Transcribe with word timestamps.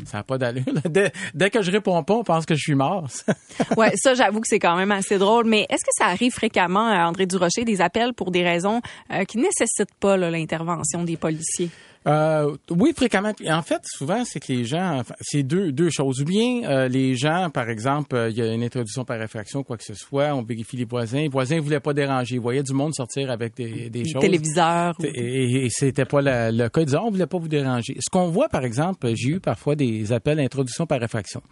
ça 0.04 0.18
n'a 0.18 0.24
pas 0.24 0.38
d'allure. 0.38 0.64
Dès, 0.88 1.12
dès, 1.34 1.50
que 1.50 1.62
je 1.62 1.70
réponds 1.70 2.02
pas, 2.02 2.14
on 2.14 2.24
pense 2.24 2.46
que 2.46 2.54
je 2.54 2.60
suis 2.60 2.74
mort. 2.74 3.08
ouais, 3.76 3.92
ça, 3.96 4.14
j'avoue 4.14 4.40
que 4.40 4.48
c'est 4.48 4.58
quand 4.58 4.76
même 4.76 4.92
assez 4.92 5.18
drôle. 5.18 5.46
Mais 5.46 5.66
est-ce 5.68 5.84
que 5.84 5.92
ça 5.98 6.06
arrive 6.06 6.32
fréquemment, 6.32 6.88
à 6.88 7.06
André 7.06 7.26
Durocher, 7.26 7.64
des 7.64 7.80
appels 7.80 8.12
pour 8.14 8.30
des 8.30 8.42
raisons 8.42 8.80
euh, 9.12 9.24
qui 9.24 9.38
nécessitent 9.38 9.94
pas 10.00 10.16
l'intervention 10.16 11.04
des 11.04 11.16
policiers? 11.16 11.70
Euh, 12.06 12.56
oui, 12.70 12.92
fréquemment. 12.94 13.32
En 13.48 13.62
fait, 13.62 13.82
souvent, 13.84 14.24
c'est 14.24 14.38
que 14.38 14.52
les 14.52 14.64
gens, 14.64 15.02
c'est 15.20 15.42
deux, 15.42 15.72
deux 15.72 15.90
choses. 15.90 16.20
Ou 16.20 16.24
bien 16.24 16.62
euh, 16.64 16.88
les 16.88 17.16
gens, 17.16 17.50
par 17.50 17.68
exemple, 17.68 17.95
euh, 18.12 18.30
il 18.30 18.36
y 18.36 18.42
a 18.42 18.52
une 18.52 18.62
introduction 18.62 19.04
par 19.04 19.18
réfraction, 19.18 19.62
quoi 19.62 19.76
que 19.76 19.84
ce 19.84 19.94
soit, 19.94 20.34
on 20.34 20.42
vérifie 20.42 20.76
les 20.76 20.84
voisins. 20.84 21.20
Les 21.20 21.28
voisins 21.28 21.56
ne 21.56 21.60
voulaient 21.60 21.80
pas 21.80 21.94
déranger. 21.94 22.36
Ils 22.36 22.40
voyaient 22.40 22.62
du 22.62 22.72
monde 22.72 22.94
sortir 22.94 23.30
avec 23.30 23.54
des, 23.56 23.90
des 23.90 24.04
choses. 24.04 24.20
Téléviseurs. 24.20 24.94
Et, 25.02 25.66
et, 25.66 25.70
c'était 25.70 26.04
pas 26.04 26.20
le 26.22 26.68
cas. 26.68 26.80
Ils 26.80 26.86
disaient, 26.86 26.98
on 26.98 27.10
voulait 27.10 27.26
pas 27.26 27.38
vous 27.38 27.48
déranger. 27.48 27.96
Ce 27.98 28.10
qu'on 28.10 28.28
voit, 28.28 28.48
par 28.48 28.64
exemple, 28.64 29.10
j'ai 29.14 29.30
eu 29.30 29.40
parfois 29.40 29.76
des 29.76 30.12
appels 30.12 30.38
d'introduction 30.38 30.86
par 30.86 31.00
réfraction. 31.00 31.42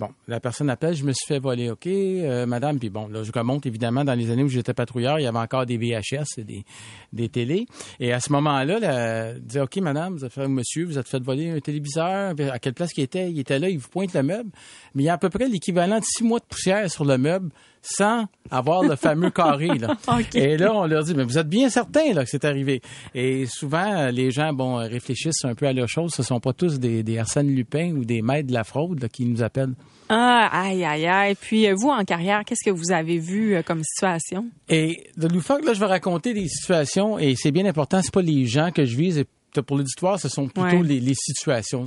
Bon, 0.00 0.08
la 0.28 0.40
personne 0.40 0.70
appelle, 0.70 0.94
je 0.94 1.04
me 1.04 1.12
suis 1.12 1.26
fait 1.26 1.38
voler, 1.38 1.68
OK, 1.68 1.86
euh, 1.86 2.46
madame, 2.46 2.78
puis 2.78 2.88
bon, 2.88 3.06
là, 3.08 3.22
je 3.22 3.30
remonte 3.32 3.66
évidemment 3.66 4.02
dans 4.02 4.14
les 4.14 4.30
années 4.30 4.42
où 4.42 4.48
j'étais 4.48 4.72
patrouilleur, 4.72 5.18
il 5.18 5.24
y 5.24 5.26
avait 5.26 5.36
encore 5.36 5.66
des 5.66 5.76
VHS 5.76 6.38
et 6.38 6.44
des, 6.44 6.64
des 7.12 7.28
télés. 7.28 7.66
Et 7.98 8.10
à 8.14 8.18
ce 8.18 8.32
moment-là, 8.32 8.78
elle 8.80 9.42
dit, 9.42 9.60
OK, 9.60 9.76
madame, 9.76 10.14
vous 10.14 10.24
êtes 10.24 10.32
fait, 10.32 10.48
monsieur, 10.48 10.86
vous 10.86 10.98
êtes 10.98 11.06
fait 11.06 11.22
voler 11.22 11.50
un 11.50 11.60
téléviseur. 11.60 12.34
À 12.50 12.58
quelle 12.58 12.72
place 12.72 12.92
il 12.96 13.02
était? 13.02 13.30
Il 13.30 13.38
était 13.40 13.58
là, 13.58 13.68
il 13.68 13.78
vous 13.78 13.90
pointe 13.90 14.14
le 14.14 14.22
meuble. 14.22 14.48
Mais 14.94 15.02
il 15.02 15.06
y 15.06 15.10
a 15.10 15.12
à 15.12 15.18
peu 15.18 15.28
près 15.28 15.46
l'équivalent 15.46 15.98
de 15.98 16.04
six 16.06 16.24
mois 16.24 16.38
de 16.38 16.46
poussière 16.46 16.90
sur 16.90 17.04
le 17.04 17.18
meuble 17.18 17.50
sans 17.82 18.26
avoir 18.50 18.82
le 18.82 18.96
fameux 18.96 19.30
carré. 19.30 19.68
Là. 19.78 19.96
Et 20.34 20.56
là, 20.56 20.74
on 20.74 20.86
leur 20.86 21.04
dit, 21.04 21.14
mais 21.14 21.24
vous 21.24 21.38
êtes 21.38 21.48
bien 21.48 21.70
certain 21.70 22.12
là, 22.12 22.24
que 22.24 22.30
c'est 22.30 22.44
arrivé. 22.44 22.80
Et 23.14 23.46
souvent, 23.46 24.08
les 24.10 24.30
gens 24.30 24.52
bon, 24.52 24.76
réfléchissent 24.76 25.44
un 25.44 25.54
peu 25.54 25.66
à 25.66 25.72
leur 25.72 25.88
chose. 25.88 26.12
Ce 26.14 26.22
sont 26.22 26.40
pas 26.40 26.52
tous 26.52 26.78
des, 26.78 27.02
des 27.02 27.18
Arsène 27.18 27.48
Lupin 27.48 27.92
ou 27.92 28.04
des 28.04 28.22
maîtres 28.22 28.48
de 28.48 28.54
la 28.54 28.64
fraude 28.64 29.08
qui 29.08 29.24
nous 29.24 29.42
appellent. 29.42 29.74
Ah, 30.12 30.50
aïe, 30.52 30.84
aïe, 30.84 31.06
aïe. 31.06 31.36
Puis 31.40 31.68
euh, 31.68 31.74
vous, 31.76 31.88
en 31.88 32.04
carrière, 32.04 32.42
qu'est-ce 32.44 32.68
que 32.68 32.74
vous 32.74 32.90
avez 32.90 33.18
vu 33.18 33.54
euh, 33.54 33.62
comme 33.62 33.82
situation? 33.84 34.46
Et 34.68 35.04
de 35.16 35.28
loufoque, 35.28 35.64
là, 35.64 35.72
je 35.72 35.78
vais 35.78 35.86
raconter 35.86 36.34
des 36.34 36.48
situations 36.48 37.16
et 37.16 37.36
c'est 37.36 37.52
bien 37.52 37.64
important. 37.64 38.00
C'est 38.02 38.12
pas 38.12 38.20
les 38.20 38.46
gens 38.46 38.72
que 38.72 38.84
je 38.84 38.96
vise 38.96 39.24
pour 39.58 39.76
l'auditoire, 39.76 40.20
ce 40.20 40.28
sont 40.28 40.48
plutôt 40.48 40.82
les, 40.82 41.00
les, 41.00 41.14
situations. 41.14 41.86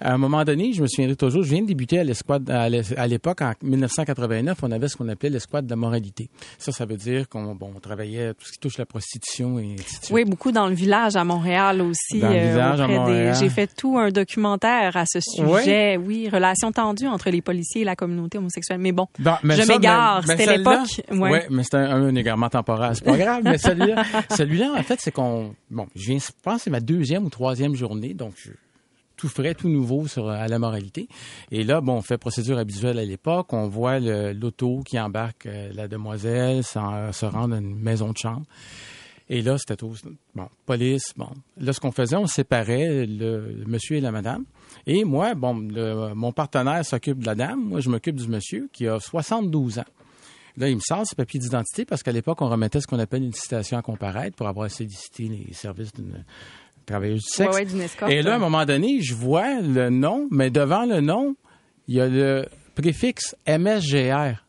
À 0.00 0.14
un 0.14 0.18
moment 0.18 0.44
donné, 0.44 0.72
je 0.72 0.82
me 0.82 0.86
souviendrai 0.86 1.16
toujours, 1.16 1.42
je 1.42 1.50
viens 1.50 1.62
de 1.62 1.66
débuter 1.66 1.98
à 1.98 2.04
l'escouade, 2.04 2.48
à 2.50 2.68
l'époque, 3.06 3.42
en 3.42 3.52
1989, 3.62 4.58
on 4.62 4.70
avait 4.70 4.88
ce 4.88 4.96
qu'on 4.96 5.08
appelait 5.08 5.30
l'escouade 5.30 5.66
de 5.66 5.70
la 5.70 5.76
moralité. 5.76 6.28
Ça, 6.58 6.72
ça 6.72 6.86
veut 6.86 6.96
dire 6.96 7.28
qu'on 7.28 7.54
bon, 7.54 7.72
on 7.74 7.80
travaillait 7.80 8.34
tout 8.34 8.46
ce 8.46 8.52
qui 8.52 8.58
touche 8.58 8.78
la 8.78 8.86
prostitution 8.86 9.58
et 9.58 9.76
Oui, 10.10 10.24
beaucoup 10.24 10.52
dans 10.52 10.68
le 10.68 10.74
village 10.74 11.16
à 11.16 11.24
Montréal 11.24 11.80
aussi. 11.82 12.20
Dans 12.20 12.28
le 12.28 12.36
euh, 12.36 12.50
village 12.52 12.80
à 12.80 12.86
Montréal. 12.86 13.36
J'ai 13.38 13.48
fait 13.48 13.66
tout 13.74 13.98
un 13.98 14.10
documentaire 14.10 14.96
à 14.96 15.04
ce 15.06 15.20
sujet. 15.20 15.96
Oui, 15.96 16.28
relations 16.28 16.72
tendues 16.72 17.08
entre 17.08 17.30
les 17.30 17.42
policiers 17.42 17.82
et 17.82 17.84
la 17.84 17.96
communauté 17.96 18.38
homosexuelle. 18.38 18.78
Mais 18.78 18.92
bon, 18.92 19.06
je 19.18 19.68
m'égare. 19.68 20.26
C'était 20.26 20.58
l'époque. 20.58 21.02
Oui, 21.10 21.30
mais 21.50 21.62
c'est 21.62 21.76
un, 21.76 22.14
égarement 22.14 22.48
temporaire. 22.48 22.92
C'est 22.94 23.04
pas 23.04 23.16
grave, 23.16 23.42
mais 23.44 23.58
celui-là, 23.58 24.02
celui-là, 24.36 24.72
en 24.76 24.82
fait, 24.82 25.00
c'est 25.00 25.12
qu'on, 25.12 25.54
bon, 25.70 25.86
je 25.94 26.06
viens, 26.06 26.18
je 26.18 26.30
pense, 26.42 26.62
c'est 26.62 26.70
ma 26.70 26.80
deux 26.80 26.99
deuxième 27.00 27.24
ou 27.24 27.30
troisième 27.30 27.74
journée, 27.74 28.12
donc 28.12 28.34
tout 29.16 29.28
frais, 29.28 29.54
tout 29.54 29.70
nouveau 29.70 30.06
sur 30.06 30.28
à 30.28 30.48
la 30.48 30.58
moralité. 30.58 31.08
Et 31.50 31.64
là, 31.64 31.80
bon, 31.80 31.94
on 31.94 32.02
fait 32.02 32.18
procédure 32.18 32.58
habituelle 32.58 32.98
à 32.98 33.04
l'époque. 33.04 33.54
On 33.54 33.68
voit 33.68 33.98
l'auto 33.98 34.82
qui 34.84 35.00
embarque 35.00 35.46
euh, 35.46 35.70
la 35.74 35.88
demoiselle 35.88 36.62
sans 36.62 37.10
se 37.12 37.24
rendre 37.24 37.54
à 37.54 37.58
une 37.58 37.74
maison 37.74 38.12
de 38.12 38.18
chambre. 38.18 38.44
Et 39.30 39.40
là, 39.40 39.56
c'était 39.56 39.76
tout. 39.76 39.94
Bon, 40.34 40.48
police, 40.66 41.14
bon. 41.16 41.28
Là, 41.56 41.72
ce 41.72 41.80
qu'on 41.80 41.92
faisait, 41.92 42.16
on 42.16 42.26
séparait 42.26 43.06
le, 43.06 43.64
monsieur 43.66 43.96
et 43.96 44.00
la 44.00 44.10
madame. 44.10 44.44
Et 44.86 45.04
moi, 45.04 45.34
bon, 45.34 45.54
mon 45.54 46.32
partenaire 46.32 46.84
s'occupe 46.84 47.20
de 47.20 47.26
la 47.26 47.34
dame. 47.34 47.60
Moi, 47.64 47.80
je 47.80 47.88
m'occupe 47.88 48.16
du 48.16 48.28
monsieur 48.28 48.68
qui 48.72 48.86
a 48.86 49.00
72 49.00 49.78
ans. 49.78 49.84
Là, 50.56 50.68
il 50.68 50.76
me 50.76 50.80
sort 50.80 51.06
ses 51.06 51.14
papiers 51.14 51.40
d'identité 51.40 51.84
parce 51.84 52.02
qu'à 52.02 52.12
l'époque, 52.12 52.42
on 52.42 52.48
remettait 52.48 52.80
ce 52.80 52.86
qu'on 52.86 52.98
appelle 52.98 53.22
une 53.22 53.32
citation 53.32 53.78
à 53.78 53.82
comparaître 53.82 54.36
pour 54.36 54.48
avoir 54.48 54.70
sollicité 54.70 55.24
les 55.28 55.54
services 55.54 55.92
d'une 55.92 56.24
travailleuse 56.90 57.22
du 57.22 57.28
sexe. 57.28 57.56
Et 58.08 58.22
là, 58.22 58.32
à 58.32 58.36
un 58.36 58.38
moment 58.38 58.64
donné, 58.64 59.00
je 59.00 59.14
vois 59.14 59.60
le 59.60 59.90
nom, 59.90 60.28
mais 60.30 60.50
devant 60.50 60.84
le 60.84 61.00
nom, 61.00 61.36
il 61.88 61.94
y 61.94 62.00
a 62.00 62.08
le 62.08 62.46
préfixe 62.74 63.36
MSGR. 63.46 64.44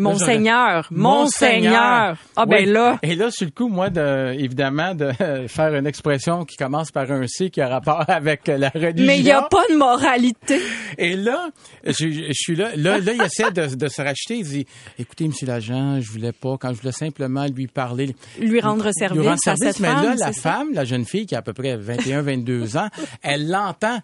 Monseigneur, 0.00 0.88
Monseigneur. 0.90 2.16
Ah 2.36 2.46
ben 2.46 2.68
là. 2.70 2.98
Et 3.02 3.14
là, 3.14 3.30
sur 3.30 3.46
le 3.46 3.52
coup, 3.52 3.68
moi, 3.68 3.90
de, 3.90 4.32
évidemment, 4.38 4.94
de 4.94 5.12
faire 5.48 5.74
une 5.74 5.86
expression 5.86 6.44
qui 6.44 6.56
commence 6.56 6.90
par 6.90 7.10
un 7.10 7.26
C 7.26 7.50
qui 7.50 7.60
a 7.60 7.68
rapport 7.68 8.04
avec 8.08 8.46
la 8.46 8.70
religion. 8.70 9.06
Mais 9.06 9.18
il 9.18 9.24
n'y 9.24 9.30
a 9.30 9.42
pas 9.42 9.62
de 9.70 9.76
moralité. 9.76 10.60
Et 10.98 11.16
là, 11.16 11.50
je, 11.84 12.32
suis 12.32 12.56
là, 12.56 12.70
là, 12.76 12.98
là, 12.98 13.12
il 13.12 13.22
essaie 13.22 13.50
de, 13.50 13.74
de, 13.74 13.88
se 13.88 14.02
racheter. 14.02 14.36
Il 14.36 14.44
dit, 14.44 14.66
écoutez, 14.98 15.28
monsieur 15.28 15.46
l'agent, 15.46 16.00
je 16.00 16.10
voulais 16.10 16.32
pas, 16.32 16.56
quand 16.58 16.72
je 16.72 16.80
voulais 16.80 16.92
simplement 16.92 17.46
lui 17.46 17.66
parler. 17.66 18.14
Lui 18.38 18.60
rendre 18.60 18.90
service, 18.92 19.18
lui 19.18 19.28
rendre 19.28 19.40
service 19.42 19.62
à 19.62 19.72
cette 19.72 19.80
mais 19.80 19.88
là, 19.88 20.14
la 20.16 20.32
femme, 20.32 20.68
la 20.72 20.84
jeune 20.84 21.04
fille 21.04 21.26
qui 21.26 21.34
a 21.34 21.38
à 21.38 21.42
peu 21.42 21.52
près 21.52 21.76
21, 21.76 22.22
22 22.22 22.76
ans, 22.76 22.88
elle 23.22 23.48
l'entend. 23.48 23.98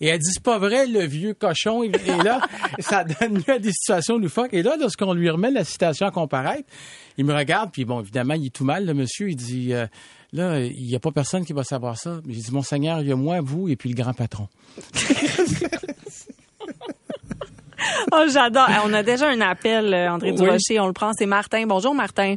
Et 0.00 0.08
elle 0.08 0.18
dit, 0.18 0.30
c'est 0.30 0.42
pas 0.42 0.58
vrai, 0.58 0.86
le 0.86 1.04
vieux 1.06 1.32
cochon. 1.32 1.82
Et 1.82 1.90
là, 2.22 2.40
ça 2.80 3.04
donne 3.04 3.38
lieu 3.38 3.54
à 3.54 3.58
des 3.58 3.72
situations 3.72 4.18
loufoques. 4.18 4.52
Et 4.52 4.62
là, 4.62 4.76
lorsqu'on 4.78 5.14
lui 5.14 5.30
remet 5.30 5.50
la 5.50 5.64
citation 5.64 6.06
à 6.06 6.10
comparaître, 6.10 6.68
il 7.16 7.24
me 7.24 7.34
regarde, 7.34 7.70
puis 7.72 7.86
bon, 7.86 8.00
évidemment, 8.00 8.34
il 8.34 8.46
est 8.46 8.54
tout 8.54 8.64
mal, 8.64 8.84
le 8.84 8.92
monsieur. 8.92 9.30
Il 9.30 9.36
dit, 9.36 9.72
euh, 9.72 9.86
là, 10.32 10.60
il 10.60 10.86
n'y 10.86 10.94
a 10.94 11.00
pas 11.00 11.12
personne 11.12 11.46
qui 11.46 11.54
va 11.54 11.64
savoir 11.64 11.96
ça. 11.96 12.20
J'ai 12.28 12.40
dit, 12.40 12.52
Monseigneur, 12.52 13.00
il 13.00 13.08
y 13.08 13.12
a 13.12 13.16
moi, 13.16 13.40
vous, 13.40 13.68
et 13.68 13.76
puis 13.76 13.88
le 13.88 13.94
grand 13.94 14.12
patron. 14.12 14.48
oh, 18.12 18.24
j'adore. 18.28 18.68
On 18.84 18.92
a 18.92 19.02
déjà 19.02 19.28
un 19.28 19.40
appel, 19.40 19.94
euh, 19.94 20.10
André 20.10 20.32
Durocher. 20.32 20.78
On 20.78 20.88
le 20.88 20.92
prend. 20.92 21.12
C'est 21.14 21.24
Martin. 21.24 21.64
Bonjour, 21.66 21.94
Martin. 21.94 22.34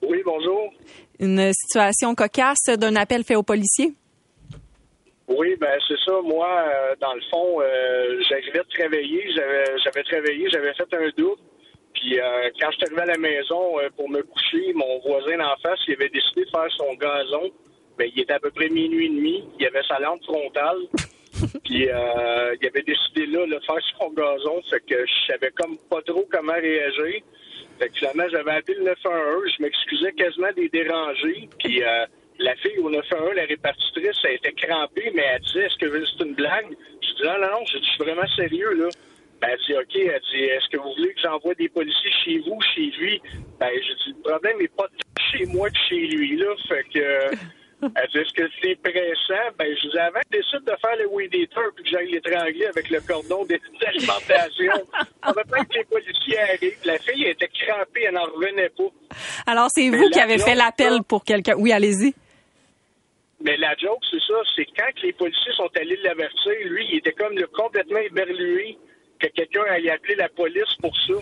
Oui, 0.00 0.22
bonjour. 0.24 0.72
Une 1.20 1.52
situation 1.52 2.14
cocasse 2.14 2.70
d'un 2.78 2.96
appel 2.96 3.22
fait 3.22 3.36
aux 3.36 3.42
policiers? 3.42 3.94
Oui, 5.28 5.56
ben 5.56 5.78
c'est 5.88 5.98
ça. 6.04 6.20
Moi, 6.22 6.46
euh, 6.46 6.94
dans 7.00 7.14
le 7.14 7.22
fond, 7.30 7.60
euh, 7.60 8.20
j'arrivais 8.28 8.58
de 8.58 8.74
travailler, 8.74 9.32
j'avais 9.34 9.64
j'avais 9.82 10.02
travaillé, 10.02 10.48
j'avais 10.50 10.74
fait 10.74 10.94
un 10.94 11.08
double. 11.16 11.40
Puis 11.94 12.20
euh, 12.20 12.50
quand 12.60 12.70
je 12.72 12.76
suis 12.76 12.86
arrivé 12.86 13.02
à 13.02 13.06
la 13.06 13.18
maison 13.18 13.78
euh, 13.78 13.88
pour 13.96 14.10
me 14.10 14.22
coucher, 14.22 14.72
mon 14.74 14.98
voisin 15.00 15.38
d'en 15.38 15.56
face, 15.62 15.78
il 15.88 15.94
avait 15.94 16.08
décidé 16.08 16.44
de 16.44 16.50
faire 16.50 16.70
son 16.76 16.92
gazon. 16.94 17.50
Ben, 17.96 18.10
il 18.14 18.22
était 18.22 18.34
à 18.34 18.40
peu 18.40 18.50
près 18.50 18.68
minuit 18.68 19.06
et 19.06 19.08
demi. 19.08 19.44
Il 19.58 19.66
avait 19.66 19.82
sa 19.88 19.98
lampe 20.00 20.22
frontale. 20.24 20.78
Puis 21.64 21.88
euh, 21.88 22.54
il 22.60 22.66
avait 22.66 22.82
décidé 22.82 23.26
là, 23.26 23.46
de 23.46 23.60
faire 23.64 23.80
son 23.98 24.10
gazon. 24.10 24.60
Fait 24.68 24.80
que 24.80 25.06
je 25.06 25.32
savais 25.32 25.52
comme 25.52 25.78
pas 25.88 26.02
trop 26.02 26.26
comment 26.30 26.52
réagir. 26.52 27.22
Fait 27.78 27.88
que 27.88 27.98
finalement, 27.98 28.28
j'avais 28.30 28.52
appelé 28.52 28.78
le 28.78 28.84
911. 28.84 29.52
Je 29.56 29.62
m'excusais 29.62 30.12
quasiment 30.12 30.52
des 30.56 30.68
dérangés. 30.68 31.48
Puis 31.58 31.82
euh, 31.82 32.06
la 32.38 32.54
fille 32.56 32.78
au 32.78 32.90
911, 32.90 33.34
la 33.34 33.44
répartitrice, 33.44 34.16
elle 34.24 34.34
était 34.34 34.52
crampée, 34.52 35.10
mais 35.14 35.22
elle 35.22 35.40
disait 35.42 35.64
Est-ce 35.66 35.76
que 35.76 36.04
c'est 36.04 36.24
une 36.24 36.34
blague? 36.34 36.76
Je 37.02 37.14
dis 37.14 37.22
non, 37.24 37.38
non, 37.40 37.60
non, 37.60 37.64
je 37.66 37.78
suis 37.78 37.98
vraiment 37.98 38.26
sérieux 38.36 38.74
là. 38.74 38.88
Ben, 39.40 39.48
elle 39.52 39.58
dit 39.66 39.74
OK, 39.74 39.96
elle 39.96 40.20
dit 40.32 40.44
Est-ce 40.44 40.68
que 40.70 40.76
vous 40.78 40.92
voulez 40.96 41.14
que 41.14 41.20
j'envoie 41.20 41.54
des 41.54 41.68
policiers 41.68 42.12
chez 42.24 42.38
vous, 42.38 42.58
chez 42.74 42.90
lui? 42.98 43.20
Ben, 43.60 43.70
je 43.74 44.04
dis 44.04 44.16
le 44.16 44.30
problème 44.30 44.58
n'est 44.58 44.68
pas 44.68 44.84
tant 44.84 45.22
chez 45.32 45.46
moi 45.46 45.70
que 45.70 45.78
chez 45.88 46.06
lui, 46.06 46.36
là. 46.36 46.54
Fait 46.68 46.84
que 46.92 47.00
elle 47.82 48.08
dit 48.12 48.18
Est-ce 48.18 48.32
que 48.32 48.48
c'est 48.62 48.76
pressant? 48.76 49.54
Ben, 49.58 49.76
je 49.80 49.88
dis 49.88 49.98
avant 49.98 50.20
que 50.20 50.36
décide 50.36 50.64
de 50.64 50.76
faire 50.80 50.96
le 50.98 51.06
weed 51.08 51.34
eater 51.34 51.70
puis 51.76 51.84
que 51.84 51.90
j'aille 51.90 52.10
l'étrangler 52.10 52.66
avec 52.66 52.90
le 52.90 53.00
cordon 53.00 53.44
d'alimentation. 53.44 54.72
On 55.26 55.32
va 55.32 55.44
pas 55.44 55.64
que 55.64 55.74
les 55.74 55.84
policiers 55.84 56.38
arrivent. 56.38 56.78
La 56.84 56.98
fille 56.98 57.24
elle 57.24 57.32
était 57.32 57.48
crampée, 57.48 58.04
elle 58.06 58.14
n'en 58.14 58.24
revenait 58.24 58.70
pas. 58.70 58.90
Alors, 59.46 59.68
c'est 59.70 59.88
vous 59.88 60.08
qui 60.10 60.20
avez 60.20 60.38
fait 60.38 60.54
l'appel 60.54 61.02
pour 61.06 61.24
quelqu'un. 61.24 61.54
Oui, 61.56 61.72
allez-y. 61.72 62.14
Mais 63.40 63.56
la 63.56 63.74
joke, 63.76 64.02
c'est 64.10 64.20
ça, 64.20 64.34
c'est 64.54 64.66
quand 64.76 65.02
les 65.02 65.12
policiers 65.12 65.52
sont 65.52 65.70
allés 65.76 65.96
l'avertir, 66.02 66.52
lui, 66.64 66.86
il 66.90 66.98
était 66.98 67.12
comme 67.12 67.36
le 67.36 67.46
complètement 67.48 67.98
éberlué 67.98 68.78
que 69.18 69.26
quelqu'un 69.28 69.64
aille 69.70 69.90
appeler 69.90 70.14
la 70.14 70.28
police 70.28 70.74
pour 70.80 70.96
ça. 70.96 71.14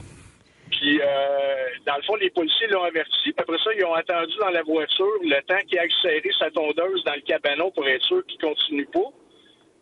Puis, 0.71 1.01
euh, 1.01 1.69
dans 1.87 1.97
le 1.97 2.03
fond, 2.03 2.17
les 2.17 2.31
policiers 2.31 2.67
l'ont 2.69 2.83
averti. 2.83 3.33
Puis 3.33 3.35
après 3.37 3.59
ça, 3.59 3.71
ils 3.77 3.85
ont 3.85 3.95
attendu 3.95 4.35
dans 4.41 4.51
la 4.51 4.63
voiture 4.63 5.19
le 5.23 5.41
temps 5.43 5.61
qu'il 5.69 5.79
aille 5.79 5.93
serrer 6.01 6.31
sa 6.39 6.51
tondeuse 6.51 7.05
dans 7.05 7.15
le 7.15 7.21
cabanon 7.21 7.71
pour 7.71 7.87
être 7.87 8.05
sûr 8.05 8.25
qu'il 8.27 8.41
continue 8.41 8.87
pas. 8.87 9.11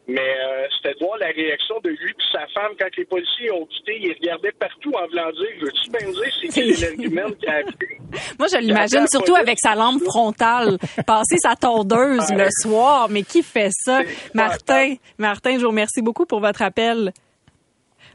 Mais 0.08 0.18
euh, 0.20 0.66
c'était 0.76 0.94
de 0.98 1.04
voir 1.04 1.18
la 1.18 1.28
réaction 1.28 1.78
de 1.84 1.90
lui 1.90 2.10
et 2.10 2.22
sa 2.32 2.46
femme 2.48 2.72
quand 2.78 2.88
les 2.96 3.04
policiers 3.04 3.52
ont 3.52 3.64
quitté. 3.66 3.96
Ils 4.00 4.14
regardaient 4.20 4.52
partout 4.52 4.92
en 4.92 5.06
voulant 5.06 5.30
dire 5.30 5.50
Veux-tu 5.60 5.90
bien 5.90 6.08
me 6.08 6.12
dire 6.12 6.34
c'est 6.40 6.48
qui 6.48 6.62
l'énergumène 6.62 7.36
qui 7.36 7.46
a 7.46 7.56
appelé 7.58 7.98
Moi, 8.38 8.48
je 8.52 8.58
l'imagine 8.58 9.06
surtout 9.08 9.36
avec 9.36 9.58
sa 9.60 9.74
lampe 9.76 10.02
frontale, 10.02 10.78
passer 11.06 11.36
sa 11.38 11.54
tondeuse 11.54 12.28
le 12.36 12.48
soir. 12.50 13.08
Mais 13.08 13.22
qui 13.22 13.42
fait 13.42 13.70
ça? 13.70 14.00
Martin, 14.34 14.96
Martin, 15.18 15.58
je 15.58 15.62
vous 15.62 15.68
remercie 15.70 16.02
beaucoup 16.02 16.26
pour 16.26 16.40
votre 16.40 16.62
appel. 16.62 17.12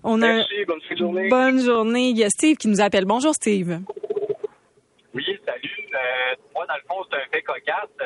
On 0.04 0.22
a 0.22 0.28
Merci, 0.34 0.66
bonne 0.68 0.98
journée. 0.98 1.30
bonne 1.30 1.60
journée. 1.64 2.10
Il 2.10 2.18
y 2.18 2.24
a 2.24 2.30
Steve 2.30 2.58
qui 2.58 2.68
nous 2.68 2.82
appelle. 2.82 3.06
Bonjour, 3.06 3.34
Steve. 3.34 3.80
Oui, 5.14 5.24
salut. 5.46 5.72
Euh, 5.96 6.36
moi, 6.54 6.66
dans 6.68 6.76
le 6.76 6.82
fond, 6.90 7.06
c'est 7.10 7.18
un 7.18 7.26
fait 7.32 7.42
cocasse. 7.42 7.90
Euh, 8.02 8.06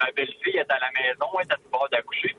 ma 0.00 0.10
belle-fille 0.12 0.56
est 0.56 0.70
à 0.70 0.78
la 0.80 0.90
maison, 0.98 1.26
elle 1.38 1.46
est 1.46 1.52
à 1.52 1.56
ce 1.62 1.70
bord 1.70 1.88
d'accoucher. 1.92 2.34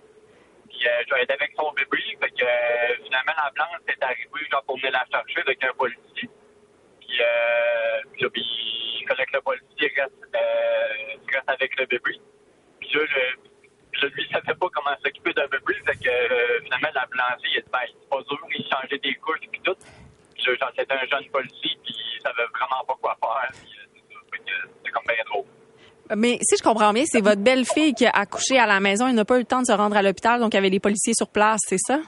Puis, 0.68 0.80
euh, 0.88 0.90
je 1.08 1.14
vais 1.16 1.22
être 1.22 1.32
avec 1.32 1.52
son 1.56 1.72
bébé. 1.74 2.02
Fait 2.20 2.30
que, 2.32 2.44
euh, 2.44 2.96
finalement, 3.06 3.34
la 3.38 3.52
blanche 3.54 3.80
est 3.88 4.04
arrivée, 4.04 4.50
genre, 4.52 4.64
pour 4.64 4.78
venir 4.78 4.92
la 4.92 5.06
chercher 5.12 5.44
un 5.64 5.74
policier. 5.74 6.30
Puis, 7.00 7.20
euh, 7.22 8.30
puis 8.30 8.44
que 9.08 9.36
le 9.38 9.42
policier 9.42 9.92
reste, 9.98 10.14
euh, 10.36 11.40
avec 11.48 11.78
le 11.80 11.86
bébé. 11.86 12.20
Puis 12.80 12.90
là, 12.94 13.02
lui, 14.04 14.24
il 14.24 14.34
savait 14.34 14.58
pas 14.58 14.68
comment 14.74 14.96
s'occuper 15.04 15.34
d'un 15.34 15.48
bébé. 15.48 15.74
Fait 15.86 15.98
que, 15.98 16.10
euh, 16.10 16.62
finalement, 16.64 16.90
la 16.94 17.06
blanche, 17.08 17.42
il 17.44 17.62
dit, 17.62 17.68
ben, 17.72 17.80
pas 18.10 18.22
dur, 18.30 18.40
il 18.56 18.66
changeait 18.66 19.00
des 19.00 19.16
couches, 19.16 19.48
puis 19.52 19.62
tout. 19.64 19.76
Puis 20.36 20.46
là, 20.46 20.56
genre, 20.56 20.72
c'était 20.78 20.94
un 20.94 21.06
jeune 21.06 21.30
policier, 21.32 21.78
puis 21.84 21.96
il 21.96 22.22
savait 22.22 22.48
vraiment 22.54 22.84
pas 22.88 22.98
quoi 23.02 23.18
faire. 23.20 23.52
Euh, 23.52 24.68
c'est 24.84 24.92
comme 24.92 25.04
bien 25.08 25.24
drôle. 25.26 25.46
Mais 26.16 26.40
si 26.42 26.58
je 26.58 26.64
comprends 26.64 26.92
bien, 26.92 27.04
c'est 27.06 27.22
votre 27.22 27.42
belle-fille 27.42 27.94
qui 27.94 28.06
a 28.06 28.12
accouché 28.12 28.58
à 28.58 28.66
la 28.66 28.80
maison. 28.80 29.08
Elle 29.08 29.16
n'a 29.16 29.26
pas 29.26 29.36
eu 29.36 29.40
le 29.40 29.46
temps 29.46 29.62
de 29.62 29.68
se 29.68 29.72
rendre 29.72 29.96
à 29.96 30.02
l'hôpital, 30.02 30.40
donc 30.40 30.54
il 30.54 30.58
y 30.58 30.60
avait 30.60 30.70
les 30.70 30.80
policiers 30.80 31.14
sur 31.14 31.30
place, 31.30 31.60
c'est 31.68 31.78
ça? 31.78 32.00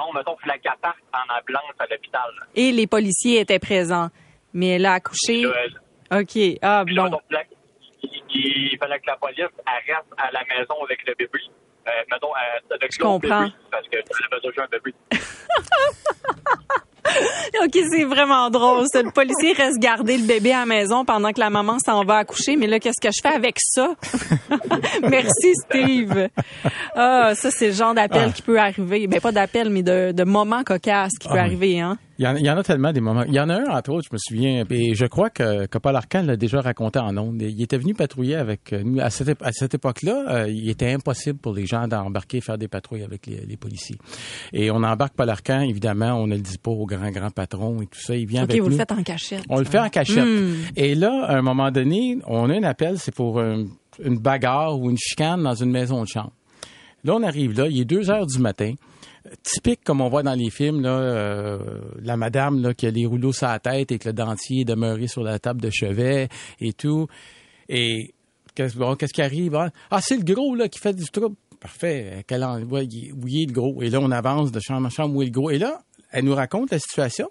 Non, 0.00 0.12
mettons, 0.14 0.36
il 0.42 0.46
fallait 0.48 0.58
qu'elle 0.60 0.72
parte 0.80 0.96
en 1.12 1.38
ambulance 1.38 1.62
à 1.78 1.86
l'hôpital. 1.86 2.30
Et 2.54 2.72
les 2.72 2.86
policiers 2.86 3.40
étaient 3.40 3.58
présents. 3.58 4.08
Mais 4.54 4.68
elle 4.76 4.86
a 4.86 4.94
accouché. 4.94 5.42
Puis 5.42 5.42
là, 5.42 5.52
elle- 5.64 6.20
OK. 6.22 6.58
Ah, 6.62 6.82
puis 6.86 6.94
là, 6.94 7.02
bon. 7.04 7.10
donc, 7.10 7.22
là, 7.30 7.42
il, 8.02 8.70
il 8.72 8.78
fallait 8.78 8.98
que 8.98 9.06
la 9.06 9.16
police 9.16 9.38
reste 9.38 10.06
à 10.16 10.30
la 10.32 10.40
maison 10.48 10.74
avec 10.84 11.06
le 11.06 11.14
bébé. 11.14 11.38
Euh, 11.86 11.90
mettons, 12.10 12.30
euh, 12.34 12.74
avec 12.74 12.92
Je 12.92 12.98
comprends. 12.98 13.42
bébé, 13.42 13.52
parce 13.70 13.86
que 13.88 13.96
avait 13.96 14.40
déjà 14.42 14.62
un 14.64 14.66
bébé. 14.68 14.94
OK, 17.64 17.78
c'est 17.90 18.04
vraiment 18.04 18.50
drôle. 18.50 18.86
ça. 18.92 19.02
Le 19.02 19.10
policier 19.10 19.52
reste 19.52 19.78
garder 19.78 20.16
le 20.16 20.24
bébé 20.24 20.52
à 20.52 20.60
la 20.60 20.66
maison 20.66 21.04
pendant 21.04 21.32
que 21.32 21.40
la 21.40 21.50
maman 21.50 21.78
s'en 21.84 22.04
va 22.04 22.18
accoucher. 22.18 22.56
Mais 22.56 22.66
là, 22.66 22.78
qu'est-ce 22.78 23.00
que 23.00 23.12
je 23.12 23.20
fais 23.22 23.34
avec 23.34 23.56
ça? 23.58 23.94
Merci, 25.02 25.54
Steve. 25.66 26.28
Ah, 26.94 27.32
ça, 27.34 27.50
c'est 27.50 27.68
le 27.68 27.72
genre 27.72 27.94
d'appel 27.94 28.26
Ah. 28.28 28.32
qui 28.32 28.42
peut 28.42 28.58
arriver. 28.58 29.06
Ben, 29.06 29.20
pas 29.20 29.32
d'appel, 29.32 29.70
mais 29.70 29.82
de, 29.82 30.12
de 30.12 30.24
moment 30.24 30.62
cocasse 30.64 31.12
qui 31.20 31.28
peut 31.28 31.34
Ah 31.34 31.42
oui. 31.42 31.46
arriver, 31.48 31.80
hein? 31.80 31.98
Il 32.20 32.24
y, 32.24 32.26
en, 32.26 32.36
il 32.36 32.44
y 32.44 32.50
en 32.50 32.58
a 32.58 32.62
tellement 32.62 32.92
des 32.92 33.00
moments. 33.00 33.22
Il 33.22 33.32
y 33.32 33.40
en 33.40 33.48
a 33.48 33.54
un, 33.54 33.64
entre 33.74 33.92
autres, 33.92 34.06
je 34.10 34.14
me 34.14 34.18
souviens, 34.18 34.62
et 34.68 34.94
je 34.94 35.06
crois 35.06 35.30
que, 35.30 35.64
que 35.64 35.78
Paul 35.78 35.96
Arcand 35.96 36.20
l'a 36.22 36.36
déjà 36.36 36.60
raconté 36.60 36.98
en 36.98 37.16
ondes. 37.16 37.40
Il 37.40 37.62
était 37.62 37.78
venu 37.78 37.94
patrouiller 37.94 38.34
avec 38.36 38.72
nous. 38.72 39.00
À 39.00 39.08
cette, 39.08 39.28
ép- 39.28 39.42
à 39.42 39.52
cette 39.52 39.72
époque-là, 39.72 40.24
euh, 40.28 40.48
il 40.50 40.68
était 40.68 40.92
impossible 40.92 41.38
pour 41.38 41.54
les 41.54 41.64
gens 41.64 41.88
d'embarquer 41.88 42.42
faire 42.42 42.58
des 42.58 42.68
patrouilles 42.68 43.04
avec 43.04 43.26
les, 43.26 43.46
les 43.46 43.56
policiers. 43.56 43.96
Et 44.52 44.70
on 44.70 44.82
embarque 44.82 45.14
Paul 45.16 45.30
Arcand, 45.30 45.62
évidemment, 45.62 46.12
on 46.12 46.26
ne 46.26 46.34
le 46.36 46.42
dit 46.42 46.58
pas 46.58 46.70
au 46.72 46.84
grand, 46.84 47.10
grand 47.10 47.30
patron 47.30 47.80
et 47.80 47.86
tout 47.86 47.98
ça. 47.98 48.14
Il 48.14 48.26
vient 48.26 48.44
OK, 48.44 48.50
avec 48.50 48.60
vous 48.62 48.66
nous. 48.68 48.72
le 48.72 48.76
faites 48.80 48.92
en 48.92 49.02
cachette. 49.02 49.44
On 49.48 49.58
le 49.58 49.64
fait 49.64 49.78
en 49.78 49.88
cachette. 49.88 50.22
Hmm. 50.22 50.54
Et 50.76 50.94
là, 50.94 51.24
à 51.26 51.38
un 51.38 51.42
moment 51.42 51.70
donné, 51.70 52.18
on 52.26 52.50
a 52.50 52.54
un 52.54 52.64
appel, 52.64 52.98
c'est 52.98 53.14
pour 53.14 53.40
un- 53.40 53.64
une 54.04 54.18
bagarre 54.18 54.78
ou 54.78 54.90
une 54.90 54.98
chicane 54.98 55.42
dans 55.42 55.54
une 55.54 55.70
maison 55.70 56.02
de 56.02 56.08
chambre. 56.08 56.32
Là, 57.02 57.14
on 57.14 57.22
arrive 57.22 57.56
là, 57.58 57.66
il 57.66 57.80
est 57.80 57.84
2 57.86 58.10
heures 58.10 58.26
du 58.26 58.38
matin. 58.40 58.74
Typique 59.42 59.80
comme 59.84 60.00
on 60.00 60.08
voit 60.08 60.22
dans 60.24 60.34
les 60.34 60.50
films, 60.50 60.80
là, 60.80 60.90
euh, 60.98 61.58
la 62.02 62.16
madame 62.16 62.60
là, 62.60 62.74
qui 62.74 62.86
a 62.86 62.90
les 62.90 63.06
rouleaux 63.06 63.32
sur 63.32 63.46
la 63.46 63.58
tête 63.60 63.92
et 63.92 63.98
que 63.98 64.08
le 64.08 64.12
dentier 64.12 64.62
est 64.62 64.64
demeuré 64.64 65.06
sur 65.06 65.22
la 65.22 65.38
table 65.38 65.60
de 65.60 65.70
chevet 65.70 66.28
et 66.60 66.72
tout. 66.72 67.06
Et 67.68 68.12
qu'est-ce 68.54 68.76
bon, 68.76 68.96
qui 68.96 69.22
arrive? 69.22 69.54
Ah, 69.54 69.70
Ah, 69.90 70.00
c'est 70.02 70.16
le 70.16 70.24
gros 70.24 70.54
là, 70.56 70.68
qui 70.68 70.78
fait 70.80 70.94
du 70.94 71.04
trouble. 71.04 71.36
Parfait. 71.60 72.24
Quel 72.26 72.42
en- 72.42 72.60
ouais, 72.62 72.86
il 72.86 73.08
est- 73.08 73.12
où 73.12 73.28
il 73.28 73.42
est 73.42 73.46
le 73.46 73.52
gros? 73.52 73.82
Et 73.82 73.90
là, 73.90 74.00
on 74.00 74.10
avance 74.10 74.50
de 74.50 74.58
chambre 74.60 74.86
en 74.86 74.90
chambre 74.90 75.14
où 75.14 75.22
est 75.22 75.26
le 75.26 75.30
gros. 75.30 75.50
Et 75.50 75.58
là, 75.58 75.80
elle 76.10 76.24
nous 76.24 76.34
raconte 76.34 76.72
la 76.72 76.78
situation. 76.80 77.28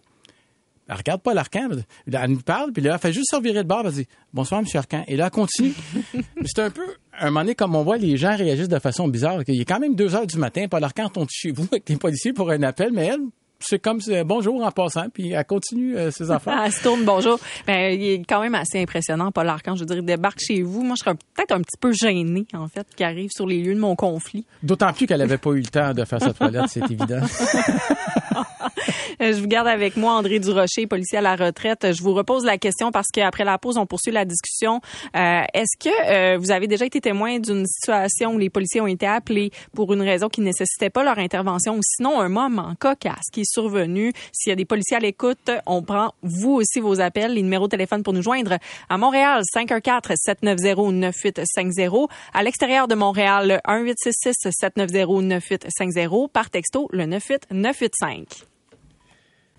Elle 0.88 0.96
regarde 0.96 1.22
pas 1.22 1.34
l'Arcan. 1.34 1.68
Elle 2.12 2.32
nous 2.32 2.42
parle, 2.42 2.72
puis 2.72 2.82
là, 2.82 2.94
elle 2.94 3.00
fait 3.00 3.14
juste 3.14 3.30
se 3.32 3.36
revirer 3.36 3.62
de 3.64 3.68
bord. 3.68 3.84
Elle 3.86 3.92
dit 3.92 4.08
Bonsoir, 4.34 4.62
monsieur 4.62 4.80
Arcan. 4.80 5.04
Et 5.08 5.18
là, 5.18 5.26
elle 5.26 5.32
continue. 5.32 5.74
c'est 6.46 6.60
un 6.62 6.72
peu, 6.72 6.86
un 7.22 7.26
moment 7.30 7.42
donné, 7.42 7.56
comme 7.56 7.76
on 7.76 7.84
voit, 7.84 7.98
les 7.98 8.18
gens 8.18 8.36
réagissent 8.36 8.70
de 8.70 8.80
façon 8.80 9.08
bizarre. 9.08 9.42
Il 9.48 9.62
est 9.62 9.66
quand 9.66 9.80
même 9.80 9.96
deux 9.96 10.16
heures 10.16 10.28
du 10.28 10.38
matin. 10.38 10.68
Paul 10.70 10.84
Arcan 10.84 11.10
tombe 11.10 11.28
chez 11.30 11.52
vous 11.52 11.68
avec 11.72 11.88
les 11.90 11.98
policiers 11.98 12.34
pour 12.34 12.50
un 12.50 12.64
appel, 12.64 12.92
mais 12.94 13.08
elle, 13.08 13.22
c'est 13.60 13.80
comme 13.80 14.00
bonjour 14.26 14.64
en 14.64 14.72
passant, 14.72 15.10
puis 15.14 15.32
elle 15.32 15.46
continue 15.46 15.98
euh, 15.98 16.12
ses 16.12 16.32
affaires. 16.32 16.62
Elle 16.66 16.72
se 16.72 16.82
tourne, 16.82 17.04
bonjour. 17.04 17.40
Ben, 17.68 17.94
il 17.94 18.04
est 18.04 18.24
quand 18.28 18.42
même 18.42 18.56
assez 18.56 18.82
impressionnant, 18.82 19.32
Paul 19.32 19.50
Arcand. 19.50 19.76
Je 19.76 19.82
veux 19.82 19.86
dire, 19.86 19.98
il 19.98 20.06
débarque 20.06 20.40
chez 20.40 20.62
vous. 20.62 20.82
Moi, 20.84 20.96
je 20.98 21.04
serais 21.04 21.16
peut-être 21.36 21.52
un 21.52 21.62
petit 21.62 21.78
peu 21.80 21.92
gênée, 21.92 22.46
en 22.54 22.68
fait, 22.68 22.88
qui 22.96 23.04
arrive 23.04 23.30
sur 23.32 23.46
les 23.46 23.62
lieux 23.62 23.76
de 23.76 23.80
mon 23.80 23.96
conflit. 23.96 24.46
D'autant 24.64 24.94
plus 24.94 25.08
qu'elle 25.08 25.22
avait 25.22 25.38
pas 25.38 25.52
eu 25.52 25.60
le 25.60 25.68
temps 25.68 25.94
de 25.94 26.06
faire 26.06 26.22
sa 26.22 26.34
toilette, 26.34 26.68
c'est 26.68 26.84
évident. 26.90 27.22
Euh, 29.22 29.34
Je 29.34 29.42
vous 29.42 29.48
garde 29.48 29.68
avec 29.68 29.98
moi 29.98 30.14
André 30.14 30.40
Durocher, 30.40 30.88
policier 30.88 31.18
à 31.18 31.22
la 31.22 31.36
retraite. 31.36 31.94
Je 31.94 32.02
vous 32.02 32.14
repose 32.14 32.46
la 32.46 32.58
question 32.58 32.92
parce 32.92 33.08
qu'après 33.14 33.44
la 33.44 33.58
pause, 33.58 33.78
on 33.78 33.86
poursuit 33.86 34.12
la 34.12 34.26
discussion. 34.26 34.82
Euh, 35.16 35.42
Est-ce 35.54 35.78
que 35.80 35.90
euh, 35.90 36.38
vous 36.38 36.52
avez 36.52 36.68
déjà 36.68 36.86
été 36.86 37.02
témoin 37.02 37.40
d'une 37.40 37.66
situation 37.66 38.34
où 38.34 38.38
les 38.38 38.50
policiers 38.50 38.82
ont 38.82 38.88
été 38.88 39.08
appelés 39.08 39.52
pour 39.76 39.94
une 39.94 40.02
raison 40.02 40.30
qui 40.30 40.42
ne 40.42 40.46
nécessitait 40.46 40.90
pas 40.90 41.04
leur 41.04 41.20
intervention 41.20 41.76
ou 41.76 41.82
sinon 41.84 42.20
un 42.20 42.30
moment 42.30 42.74
cocasse 42.80 43.30
qui 43.32 43.42
est 43.42 43.52
survenu? 43.52 44.14
S'il 44.32 44.50
y 44.50 44.54
a 44.54 44.56
des 44.56 44.66
policiers 44.66 44.98
à 44.98 45.00
l'écoute, 45.00 45.52
on 45.66 45.84
prend 45.84 46.14
vous 46.22 46.54
aussi 46.54 46.80
vos 46.80 47.02
appels, 47.02 47.34
les 47.34 47.42
numéros 47.42 47.68
de 47.68 47.72
téléphone 47.72 48.04
pour 48.04 48.14
nous 48.14 48.22
joindre. 48.22 48.58
À 48.90 48.98
Montréal, 48.98 49.42
514-790-9850. 49.56 52.08
À 52.34 52.44
l'extérieur 52.44 52.88
de 52.88 52.96
Montréal, 52.96 53.62
1866-790-9850. 53.68 56.30
Par 56.30 56.50
texto, 56.50 56.88
le 56.92 57.06
98985. 57.06 58.49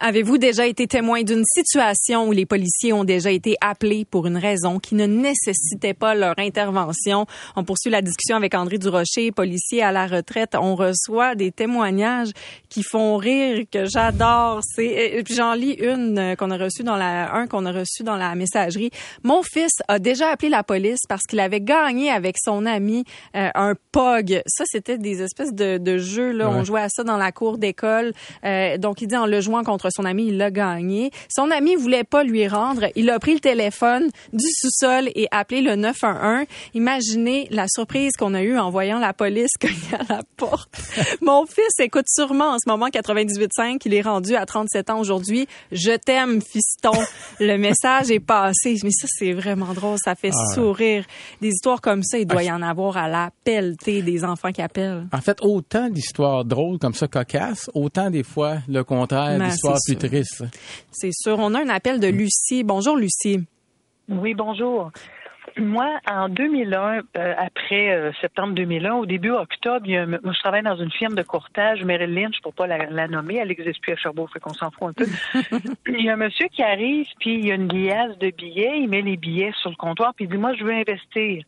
Avez-vous 0.03 0.39
déjà 0.39 0.67
été 0.67 0.87
témoin 0.87 1.23
d'une 1.25 1.45
situation 1.45 2.27
où 2.27 2.33
les 2.33 2.47
policiers 2.47 2.95
ont 2.95 3.05
déjà 3.05 3.31
été 3.31 3.57
appelés 3.61 4.07
pour 4.07 4.27
une 4.27 4.39
raison 4.39 4.79
qui 4.79 4.95
ne 4.95 5.05
nécessitait 5.05 5.93
pas 5.93 6.15
leur 6.15 6.39
intervention? 6.39 7.27
On 7.55 7.65
poursuit 7.65 7.91
la 7.91 8.01
discussion 8.01 8.37
avec 8.37 8.55
André 8.55 8.79
Durocher, 8.79 9.31
policier 9.31 9.83
à 9.83 9.93
la 9.93 10.07
retraite. 10.07 10.57
On 10.59 10.75
reçoit 10.75 11.35
des 11.35 11.53
témoignages 11.53 12.31
qui 12.71 12.83
font 12.83 13.19
rire, 13.19 13.67
que 13.71 13.85
j'adore. 13.85 14.61
C'est, 14.63 15.21
puis 15.23 15.35
j'en 15.35 15.53
lis 15.53 15.75
une 15.75 16.19
euh, 16.19 16.35
qu'on 16.35 16.51
a 16.51 16.57
reçue 16.57 16.83
dans 16.83 16.97
la, 16.97 17.35
un 17.35 17.47
qu'on 17.47 17.67
a 17.67 17.73
reçu 17.73 18.03
dans 18.03 18.17
la 18.17 18.35
messagerie. 18.35 18.91
Mon 19.23 19.43
fils 19.43 19.83
a 19.87 19.99
déjà 19.99 20.31
appelé 20.31 20.49
la 20.49 20.63
police 20.63 21.01
parce 21.11 21.25
qu'il 21.25 21.41
avait 21.41 21.61
gagné 21.61 22.11
avec 22.11 22.37
son 22.43 22.65
ami 22.65 23.05
euh, 23.37 23.51
un 23.55 23.75
POG. 23.93 24.41
Ça, 24.47 24.65
c'était 24.67 24.97
des 24.97 25.21
espèces 25.21 25.53
de, 25.53 25.77
de 25.77 25.99
jeux, 25.99 26.33
là. 26.33 26.49
On 26.49 26.65
jouait 26.65 26.81
à 26.81 26.89
ça 26.89 27.05
dans 27.05 27.19
la 27.19 27.33
cour 27.33 27.59
d'école. 27.59 28.15
Euh, 28.47 28.79
donc, 28.79 29.03
il 29.03 29.07
dit 29.07 29.17
en 29.17 29.27
le 29.27 29.43
jouant 29.43 29.63
contre 29.63 29.90
son 29.91 30.05
ami, 30.05 30.27
il 30.29 30.37
l'a 30.37 30.51
gagné. 30.51 31.11
Son 31.29 31.51
ami 31.51 31.75
voulait 31.77 32.05
pas 32.05 32.25
lui 32.25 32.47
rendre. 32.49 32.87
Il 32.97 33.11
a 33.11 33.19
pris 33.19 33.35
le 33.35 33.41
téléphone 33.41 34.09
du 34.33 34.45
sous-sol 34.49 35.09
et 35.15 35.27
appelé 35.31 35.61
le 35.63 35.77
911. 35.77 36.47
Imaginez 36.75 37.49
la 37.51 37.67
surprise 37.69 38.13
qu'on 38.19 38.35
a 38.35 38.43
eue 38.43 38.59
en 38.59 38.71
voyant 38.71 38.99
la 38.99 39.13
police 39.13 39.51
cogner 39.61 39.75
à 39.99 40.13
la 40.15 40.21
porte. 40.37 40.71
Mon 41.23 41.47
fils 41.47 41.79
écoute 41.81 42.07
sûrement 42.09 42.51
en 42.55 42.57
ce 42.59 42.69
moment 42.69 42.89
98.5. 42.89 43.81
Il 43.85 43.95
est 43.95 44.01
rendu 44.03 44.35
à 44.37 44.47
37 44.47 44.91
ans 44.91 45.01
aujourd'hui. 45.01 45.47
Je 45.73 45.93
t'aime, 45.97 46.41
fiston. 46.43 46.93
Le 47.39 47.57
message 47.59 48.11
est 48.11 48.21
passé. 48.21 48.77
Mais 48.83 48.91
ça, 48.91 49.07
c'est 49.11 49.33
vraiment 49.33 49.73
drôle. 49.75 49.99
Ça 50.03 50.15
fait 50.15 50.31
Ah. 50.33 50.55
sourire. 50.55 51.05
Des 51.41 51.49
histoires 51.49 51.81
comme 51.81 52.03
ça, 52.03 52.19
il 52.19 52.27
doit 52.27 52.43
y 52.43 52.51
en 52.53 52.63
avoir 52.63 52.97
à 52.97 53.09
la 53.09 53.31
pelletée 53.45 54.03
des 54.03 54.25
enfants 54.25 54.53
qui 54.53 54.63
appellent. 54.63 55.07
En 55.13 55.21
fait, 55.21 55.39
autant 55.43 55.89
d'histoires 55.89 56.45
drôles 56.45 56.79
comme 56.79 56.95
ça, 56.95 57.09
cocasses, 57.09 57.69
autant 57.75 58.11
des 58.11 58.23
fois 58.23 58.59
le 58.69 58.85
contraire, 58.85 59.39
Ben, 59.39 59.49
d'histoires 59.49 59.77
c'est 59.79 59.80
plus 59.87 59.97
tristes. 59.97 60.45
C'est 60.91 61.13
sûr. 61.13 61.39
On 61.39 61.55
a 61.55 61.61
un 61.63 61.69
appel 61.69 62.01
de 62.01 62.09
Lucie. 62.09 62.65
Bonjour, 62.65 62.97
Lucie. 62.97 63.41
Oui, 64.09 64.35
bonjour. 64.35 64.91
Moi, 65.57 65.99
en 66.09 66.29
2001, 66.29 67.01
euh, 67.17 67.35
après 67.37 67.91
euh, 67.91 68.13
septembre 68.21 68.55
2001, 68.55 68.95
au 68.95 69.07
début 69.07 69.31
octobre, 69.31 69.85
il 69.85 69.93
y 69.93 69.97
a 69.97 70.03
un- 70.03 70.07
moi, 70.07 70.21
je 70.33 70.39
travaille 70.39 70.63
dans 70.63 70.77
une 70.77 70.93
firme 70.93 71.15
de 71.17 71.23
courtage, 71.25 71.83
Merrill 71.85 72.15
Lynch, 72.15 72.41
pour 72.43 72.55
pas 72.55 72.69
la, 72.69 72.87
la 72.89 73.09
nommer, 73.09 73.37
elle 73.37 73.49
n'existe 73.49 73.81
plus 73.83 73.93
à 73.93 73.97
Sherbrooke, 73.97 74.33
fait 74.33 74.39
qu'on 74.39 74.55
s'en 74.55 74.71
fout 74.71 74.89
un 74.91 74.93
peu. 74.93 75.07
il 75.89 76.05
y 76.05 76.09
a 76.09 76.13
un 76.13 76.17
monsieur 76.17 76.47
qui 76.49 76.63
arrive, 76.63 77.07
puis 77.19 77.35
il 77.35 77.47
y 77.47 77.51
a 77.51 77.57
une 77.57 77.67
liasse 77.69 78.17
de 78.19 78.31
billets, 78.31 78.79
il 78.81 78.89
met 78.89 79.03
les 79.03 79.17
billets 79.17 79.53
sur 79.61 79.71
le 79.71 79.77
comptoir, 79.77 80.15
puis 80.15 80.27
il 80.27 80.31
dit, 80.31 80.37
moi, 80.39 80.55
je 80.55 80.63
veux 80.63 80.73
investir. 80.73 81.43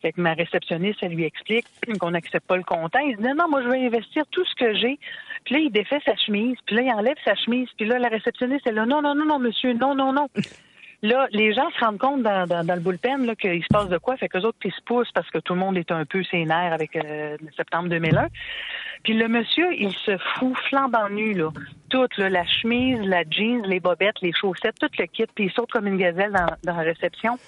Fait 0.00 0.12
que 0.12 0.20
ma 0.20 0.32
réceptionniste, 0.34 1.00
elle 1.02 1.12
lui 1.14 1.24
explique 1.24 1.66
qu'on 1.98 2.12
n'accepte 2.12 2.46
pas 2.46 2.56
le 2.56 2.62
comptant. 2.62 3.00
Il 3.00 3.16
dit, 3.16 3.22
non, 3.22 3.34
non, 3.34 3.48
moi, 3.50 3.62
je 3.62 3.68
veux 3.68 3.74
investir 3.74 4.22
tout 4.30 4.44
ce 4.44 4.54
que 4.54 4.74
j'ai. 4.74 4.98
Puis 5.44 5.54
là, 5.54 5.60
il 5.60 5.70
défait 5.70 6.00
sa 6.04 6.16
chemise, 6.16 6.56
puis 6.66 6.76
là, 6.76 6.82
il 6.82 6.92
enlève 6.92 7.16
sa 7.24 7.34
chemise, 7.34 7.68
puis 7.76 7.86
là, 7.86 7.98
la 7.98 8.08
réceptionniste, 8.08 8.62
elle 8.66 8.72
est 8.72 8.76
là, 8.76 8.86
non, 8.86 9.02
non, 9.02 9.14
non, 9.14 9.26
non, 9.26 9.38
monsieur, 9.38 9.72
non, 9.74 9.94
non, 9.94 10.12
non. 10.12 10.28
Là, 11.02 11.28
les 11.30 11.54
gens 11.54 11.70
se 11.70 11.82
rendent 11.82 11.98
compte 11.98 12.22
dans, 12.22 12.46
dans, 12.46 12.62
dans 12.62 12.74
le 12.74 12.80
bullpen 12.80 13.24
là, 13.24 13.34
qu'il 13.34 13.62
se 13.62 13.68
passe 13.70 13.88
de 13.88 13.96
quoi. 13.96 14.18
Fait 14.18 14.28
qu'eux 14.28 14.40
autres, 14.40 14.58
ils 14.64 14.72
se 14.72 14.82
poussent 14.84 15.10
parce 15.14 15.30
que 15.30 15.38
tout 15.38 15.54
le 15.54 15.60
monde 15.60 15.78
est 15.78 15.90
un 15.90 16.04
peu 16.04 16.22
sénère 16.24 16.74
avec 16.74 16.94
euh, 16.94 17.38
septembre 17.56 17.88
2001. 17.88 18.26
Puis 19.02 19.14
le 19.14 19.28
monsieur, 19.28 19.72
il 19.72 19.94
se 19.94 20.18
fout 20.18 20.54
flambant 20.68 21.08
nu, 21.08 21.32
là. 21.32 21.48
Tout, 21.88 22.06
là, 22.18 22.28
la 22.28 22.44
chemise, 22.44 23.00
la 23.00 23.22
jeans, 23.28 23.62
les 23.66 23.80
bobettes, 23.80 24.20
les 24.20 24.32
chaussettes, 24.32 24.76
tout 24.78 24.90
le 24.98 25.06
kit. 25.06 25.24
Puis 25.34 25.46
il 25.46 25.50
saute 25.52 25.70
comme 25.70 25.86
une 25.86 25.96
gazelle 25.96 26.32
dans, 26.32 26.54
dans 26.64 26.76
la 26.76 26.82
réception. 26.82 27.38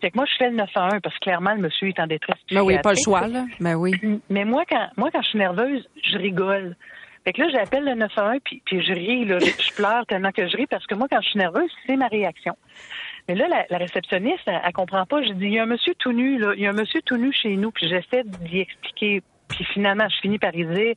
Fait 0.00 0.10
que 0.10 0.16
moi, 0.16 0.24
je 0.24 0.34
fais 0.38 0.48
le 0.48 0.56
911 0.56 1.00
parce 1.02 1.14
que 1.16 1.20
clairement, 1.20 1.52
le 1.52 1.60
monsieur 1.60 1.88
est 1.88 2.00
en 2.00 2.06
détresse 2.06 2.40
Ben 2.50 2.62
oui, 2.62 2.78
pas 2.82 2.92
le 2.92 2.98
choix, 2.98 3.26
là. 3.28 3.44
Ben 3.60 3.74
oui. 3.74 3.92
Mais 4.30 4.46
moi, 4.46 4.64
quand 4.66 4.88
moi, 4.96 5.10
quand 5.12 5.20
je 5.20 5.28
suis 5.28 5.38
nerveuse, 5.38 5.86
je 6.02 6.16
rigole. 6.16 6.74
Fait 7.26 7.32
que 7.32 7.42
là, 7.42 7.48
j'appelle 7.48 7.82
le 7.82 7.96
911 7.96 8.38
puis, 8.44 8.62
puis 8.64 8.86
je 8.86 8.92
ris, 8.92 9.24
là, 9.24 9.40
je, 9.40 9.74
pleure 9.74 10.06
tellement 10.06 10.30
que 10.30 10.46
je 10.46 10.56
ris 10.56 10.68
parce 10.68 10.86
que 10.86 10.94
moi, 10.94 11.08
quand 11.10 11.20
je 11.20 11.30
suis 11.30 11.38
nerveuse, 11.40 11.68
c'est 11.84 11.96
ma 11.96 12.06
réaction. 12.06 12.56
Mais 13.28 13.34
là, 13.34 13.48
la, 13.48 13.66
la 13.68 13.78
réceptionniste, 13.78 14.42
elle, 14.46 14.60
elle 14.64 14.72
comprend 14.72 15.04
pas. 15.06 15.24
Je 15.24 15.32
dis, 15.32 15.46
il 15.46 15.54
y 15.54 15.58
a 15.58 15.64
un 15.64 15.66
monsieur 15.66 15.92
tout 15.98 16.12
nu, 16.12 16.38
là. 16.38 16.52
Il 16.54 16.62
y 16.62 16.68
a 16.68 16.70
un 16.70 16.72
monsieur 16.72 17.02
tout 17.02 17.16
nu 17.16 17.32
chez 17.32 17.56
nous. 17.56 17.72
Puis 17.72 17.88
j'essaie 17.88 18.22
d'y 18.22 18.60
expliquer. 18.60 19.24
Puis 19.48 19.64
finalement, 19.64 20.08
je 20.08 20.16
finis 20.20 20.38
par 20.38 20.54
y 20.54 20.64
dire, 20.66 20.94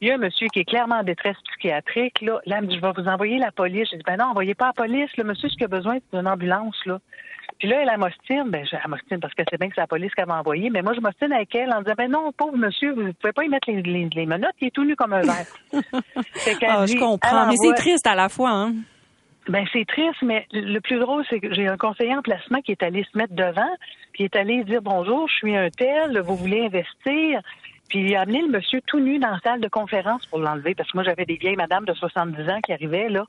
il 0.00 0.08
y 0.08 0.10
a 0.10 0.14
un 0.14 0.18
monsieur 0.18 0.48
qui 0.48 0.60
est 0.60 0.64
clairement 0.64 0.96
en 0.96 1.02
détresse 1.02 1.36
psychiatrique, 1.50 2.20
là. 2.20 2.40
Là, 2.46 2.56
elle 2.58 2.64
me 2.64 2.68
dit, 2.68 2.76
je 2.76 2.80
vais 2.80 2.92
vous 2.96 3.08
envoyer 3.08 3.38
la 3.38 3.50
police. 3.52 3.88
J'ai 3.90 3.96
dit, 3.96 4.02
ben 4.06 4.16
non, 4.16 4.26
envoyez 4.26 4.54
pas 4.54 4.66
la 4.66 4.72
police. 4.72 5.10
Le 5.16 5.24
monsieur, 5.24 5.48
ce 5.48 5.54
qu'il 5.54 5.64
a 5.64 5.68
besoin, 5.68 5.98
c'est 6.10 6.18
d'une 6.18 6.28
ambulance, 6.28 6.76
là. 6.86 6.98
Puis 7.58 7.68
là, 7.68 7.82
elle, 7.82 7.98
m'ostine. 7.98 8.44
Ben, 8.50 8.66
je- 8.66 8.76
elle 8.76 8.90
m'ostine 8.90 9.18
parce 9.20 9.32
que 9.32 9.42
c'est 9.50 9.58
bien 9.58 9.68
que 9.68 9.74
c'est 9.74 9.80
la 9.80 9.86
police 9.86 10.12
qu'elle 10.14 10.26
m'a 10.26 10.40
envoyé. 10.40 10.68
Mais 10.68 10.82
moi, 10.82 10.92
je 10.94 11.00
m'ostine 11.00 11.32
avec 11.32 11.54
elle 11.54 11.72
en 11.72 11.80
disant, 11.80 11.94
ben 11.96 12.10
non, 12.10 12.30
pauvre 12.32 12.56
monsieur, 12.58 12.92
vous 12.92 13.12
pouvez 13.14 13.32
pas 13.32 13.44
y 13.44 13.48
mettre 13.48 13.70
les, 13.70 13.80
les, 13.80 14.08
les 14.14 14.26
menottes. 14.26 14.54
Il 14.60 14.68
est 14.68 14.70
tout 14.70 14.84
nu 14.84 14.94
comme 14.96 15.14
un 15.14 15.22
verre. 15.22 15.46
Ah, 16.68 16.84
dit, 16.84 16.92
je 16.92 16.98
comprends. 16.98 17.46
Mais 17.46 17.56
c'est 17.56 17.74
triste 17.74 18.06
à 18.06 18.14
la 18.14 18.28
fois, 18.28 18.50
hein. 18.50 18.74
ben 19.48 19.64
c'est 19.72 19.86
triste, 19.86 20.20
mais 20.22 20.46
le 20.52 20.80
plus 20.80 20.98
drôle, 20.98 21.24
c'est 21.30 21.40
que 21.40 21.52
j'ai 21.54 21.66
un 21.68 21.76
conseiller 21.76 22.14
en 22.14 22.22
placement 22.22 22.60
qui 22.60 22.72
est 22.72 22.82
allé 22.82 23.04
se 23.10 23.16
mettre 23.16 23.32
devant, 23.34 23.70
puis 24.12 24.24
il 24.24 24.24
est 24.24 24.36
allé 24.36 24.64
dire 24.64 24.82
bonjour, 24.82 25.28
je 25.28 25.34
suis 25.36 25.56
un 25.56 25.70
tel, 25.70 26.20
vous 26.20 26.36
voulez 26.36 26.66
investir? 26.66 27.40
Puis 27.88 28.00
il 28.00 28.16
a 28.16 28.22
amené 28.22 28.42
le 28.42 28.48
monsieur 28.48 28.80
tout 28.86 29.00
nu 29.00 29.18
dans 29.18 29.30
la 29.30 29.40
salle 29.40 29.60
de 29.60 29.68
conférence 29.68 30.24
pour 30.26 30.38
l'enlever, 30.38 30.74
parce 30.74 30.90
que 30.90 30.96
moi 30.96 31.04
j'avais 31.04 31.24
des 31.24 31.36
vieilles 31.36 31.56
madames 31.56 31.84
de 31.84 31.94
70 31.94 32.48
ans 32.48 32.60
qui 32.64 32.72
arrivaient 32.72 33.08
là. 33.08 33.24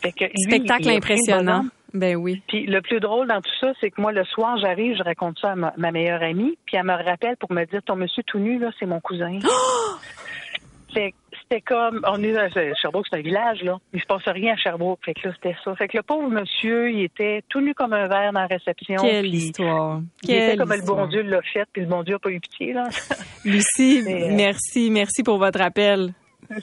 Fait 0.00 0.12
que 0.12 0.24
lui, 0.24 0.42
Spectacle 0.42 0.88
impressionnant. 0.90 1.66
Ben 1.92 2.16
oui. 2.16 2.40
Puis 2.46 2.66
le 2.66 2.80
plus 2.82 3.00
drôle 3.00 3.26
dans 3.26 3.40
tout 3.40 3.50
ça, 3.60 3.72
c'est 3.80 3.90
que 3.90 4.00
moi 4.00 4.12
le 4.12 4.24
soir 4.24 4.58
j'arrive, 4.58 4.96
je 4.96 5.02
raconte 5.02 5.38
ça 5.40 5.52
à 5.52 5.56
ma, 5.56 5.72
ma 5.76 5.90
meilleure 5.90 6.22
amie, 6.22 6.56
puis 6.66 6.76
elle 6.76 6.84
me 6.84 6.92
rappelle 6.92 7.36
pour 7.36 7.52
me 7.52 7.64
dire 7.64 7.82
ton 7.84 7.96
monsieur 7.96 8.22
tout 8.24 8.38
nu 8.38 8.58
là, 8.58 8.70
c'est 8.78 8.86
mon 8.86 9.00
cousin. 9.00 9.38
Fait 10.94 11.12
que 11.12 11.16
c'était 11.50 11.62
comme, 11.62 12.00
on 12.06 12.22
est, 12.22 12.36
à 12.36 12.48
Sherbrooke, 12.48 13.06
c'est 13.10 13.18
un 13.18 13.22
village, 13.22 13.62
là. 13.62 13.78
Il 13.92 14.00
se 14.00 14.06
passe 14.06 14.22
rien 14.26 14.54
à 14.54 14.56
Sherbrooke. 14.56 15.00
Fait 15.04 15.14
que 15.14 15.26
là, 15.26 15.34
c'était 15.34 15.56
ça. 15.64 15.74
Fait 15.74 15.88
que 15.88 15.96
le 15.96 16.02
pauvre 16.04 16.28
monsieur, 16.28 16.92
il 16.92 17.02
était 17.04 17.42
tout 17.48 17.60
nu 17.60 17.74
comme 17.74 17.92
un 17.92 18.06
verre 18.06 18.32
dans 18.32 18.40
la 18.40 18.46
réception. 18.46 18.96
Quelle 19.00 19.22
puis 19.28 19.36
histoire. 19.36 20.00
Il 20.22 20.30
était 20.30 20.56
comme 20.56 20.72
le 20.72 20.86
bon 20.86 21.06
Dieu 21.08 21.22
l'a 21.22 21.42
fait, 21.42 21.66
puis 21.72 21.82
le 21.82 21.88
bon 21.88 22.04
Dieu 22.04 22.14
a 22.14 22.18
pas 22.20 22.30
eu 22.30 22.38
pitié, 22.38 22.72
là. 22.72 22.88
Lucie, 23.44 24.02
Mais, 24.06 24.30
euh, 24.30 24.34
merci. 24.36 24.90
Merci 24.90 25.22
pour 25.24 25.38
votre 25.38 25.60
appel. 25.60 26.12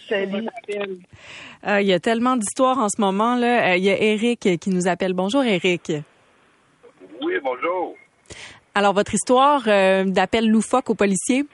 Salut. 0.08 0.48
Euh, 1.67 1.82
il 1.82 1.88
y 1.88 1.94
a 1.94 2.00
tellement 2.00 2.38
d'histoires 2.38 2.77
en 2.77 2.89
ce 2.89 3.01
moment. 3.01 3.36
là. 3.36 3.72
Euh, 3.72 3.77
Il 3.77 3.84
y 3.84 3.89
a 3.89 4.01
Eric 4.01 4.58
qui 4.60 4.70
nous 4.70 4.88
appelle. 4.88 5.13
Bonjour, 5.13 5.44
Eric. 5.44 5.91
Oui, 7.22 7.34
bonjour. 7.44 7.96
Alors, 8.74 8.94
votre 8.94 9.13
histoire 9.13 9.63
euh, 9.67 10.03
d'appel 10.06 10.48
loufoque 10.50 10.89
aux 10.89 10.96
policiers? 10.96 11.46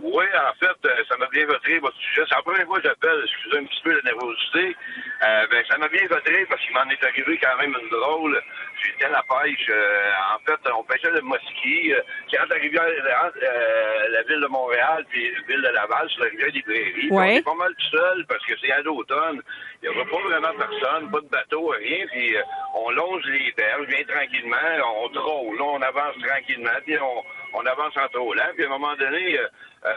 Oui, 0.00 0.24
en 0.34 0.54
fait, 0.54 0.86
euh, 0.86 1.04
ça 1.08 1.16
m'a 1.18 1.26
bien 1.26 1.46
voté 1.46 1.78
votre 1.78 1.96
sujet. 1.98 2.22
C'est 2.28 2.34
la 2.34 2.42
première 2.42 2.66
fois 2.66 2.80
que 2.80 2.88
j'appelle. 2.88 3.20
Excusez 3.24 3.58
un 3.58 3.64
petit 3.64 3.80
peu 3.82 3.92
la 3.94 4.02
nervosité. 4.02 4.76
Euh, 5.22 5.46
ben, 5.50 5.64
ça 5.68 5.76
m'a 5.78 5.88
bien 5.88 6.06
voté 6.08 6.46
parce 6.48 6.60
qu'il 6.62 6.72
m'en 6.74 6.88
est 6.88 7.04
arrivé 7.04 7.38
quand 7.42 7.56
même 7.58 7.76
une 7.80 7.88
drôle. 7.90 8.42
J'étais 8.82 9.04
à 9.04 9.10
la 9.10 9.22
pêche. 9.22 9.66
euh, 9.68 10.10
en 10.34 10.38
fait, 10.46 10.70
on 10.72 10.82
pêchait 10.84 11.10
le 11.10 11.20
mosquit. 11.20 11.92
Euh, 11.92 12.00
qui 12.28 12.38
entre 12.38 12.54
la 12.54 12.60
rivière, 12.60 12.82
euh, 12.84 14.08
la 14.08 14.22
ville 14.22 14.40
de 14.40 14.46
Montréal 14.46 15.04
puis 15.10 15.30
la 15.30 15.40
ville 15.46 15.62
de 15.62 15.68
Laval, 15.68 16.08
sur 16.08 16.24
la 16.24 16.30
rivière 16.30 16.52
des 16.52 16.62
Prairies. 16.62 17.08
Ouais. 17.10 17.34
On 17.34 17.36
est 17.36 17.42
pas 17.42 17.54
mal 17.54 17.74
tout 17.74 17.96
seul 17.96 18.24
parce 18.26 18.44
que 18.46 18.54
c'est 18.60 18.72
à 18.72 18.80
l'automne. 18.80 19.42
Il 19.82 19.90
n'y 19.90 19.96
aura 19.96 20.04
pas 20.08 20.22
vraiment 20.22 20.54
personne, 20.58 21.10
pas 21.10 21.20
de 21.20 21.28
bateau, 21.28 21.68
rien. 21.68 22.06
Puis 22.10 22.34
euh, 22.36 22.42
on 22.74 22.90
longe 22.90 23.24
les 23.26 23.52
berges 23.52 23.86
bien 23.88 24.04
tranquillement. 24.04 24.56
On 25.02 25.08
drôle. 25.10 25.60
On 25.60 25.82
avance 25.82 26.16
tranquillement. 26.26 26.70
Puis 26.84 26.96
on, 26.98 27.22
on 27.54 27.66
avance 27.66 27.96
en 27.96 28.08
trollant. 28.08 28.50
Puis 28.54 28.64
à 28.64 28.66
un 28.66 28.70
moment 28.70 28.94
donné, 28.96 29.38
euh, 29.38 29.46
euh, 29.86 29.92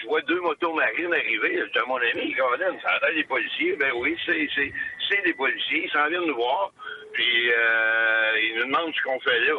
je, 0.00 0.06
vois 0.06 0.20
deux 0.22 0.40
motos 0.40 0.72
marines 0.74 1.12
arriver. 1.12 1.58
Je 1.58 1.72
dis 1.72 1.78
à 1.78 1.84
mon 1.86 1.96
ami, 1.96 2.34
Colin, 2.34 2.76
ça 2.82 2.98
a 3.02 3.12
des 3.12 3.24
policiers. 3.24 3.76
Ben 3.76 3.92
oui, 3.96 4.16
c'est, 4.24 5.22
des 5.24 5.34
policiers. 5.34 5.84
Ils 5.84 5.90
s'en 5.90 6.08
viennent 6.08 6.26
nous 6.26 6.36
voir. 6.36 6.72
Puis 7.12 7.50
euh, 7.50 8.40
ils 8.42 8.58
nous 8.58 8.66
demandent 8.66 8.94
ce 8.94 9.02
qu'on 9.02 9.20
fait 9.20 9.40
là. 9.40 9.54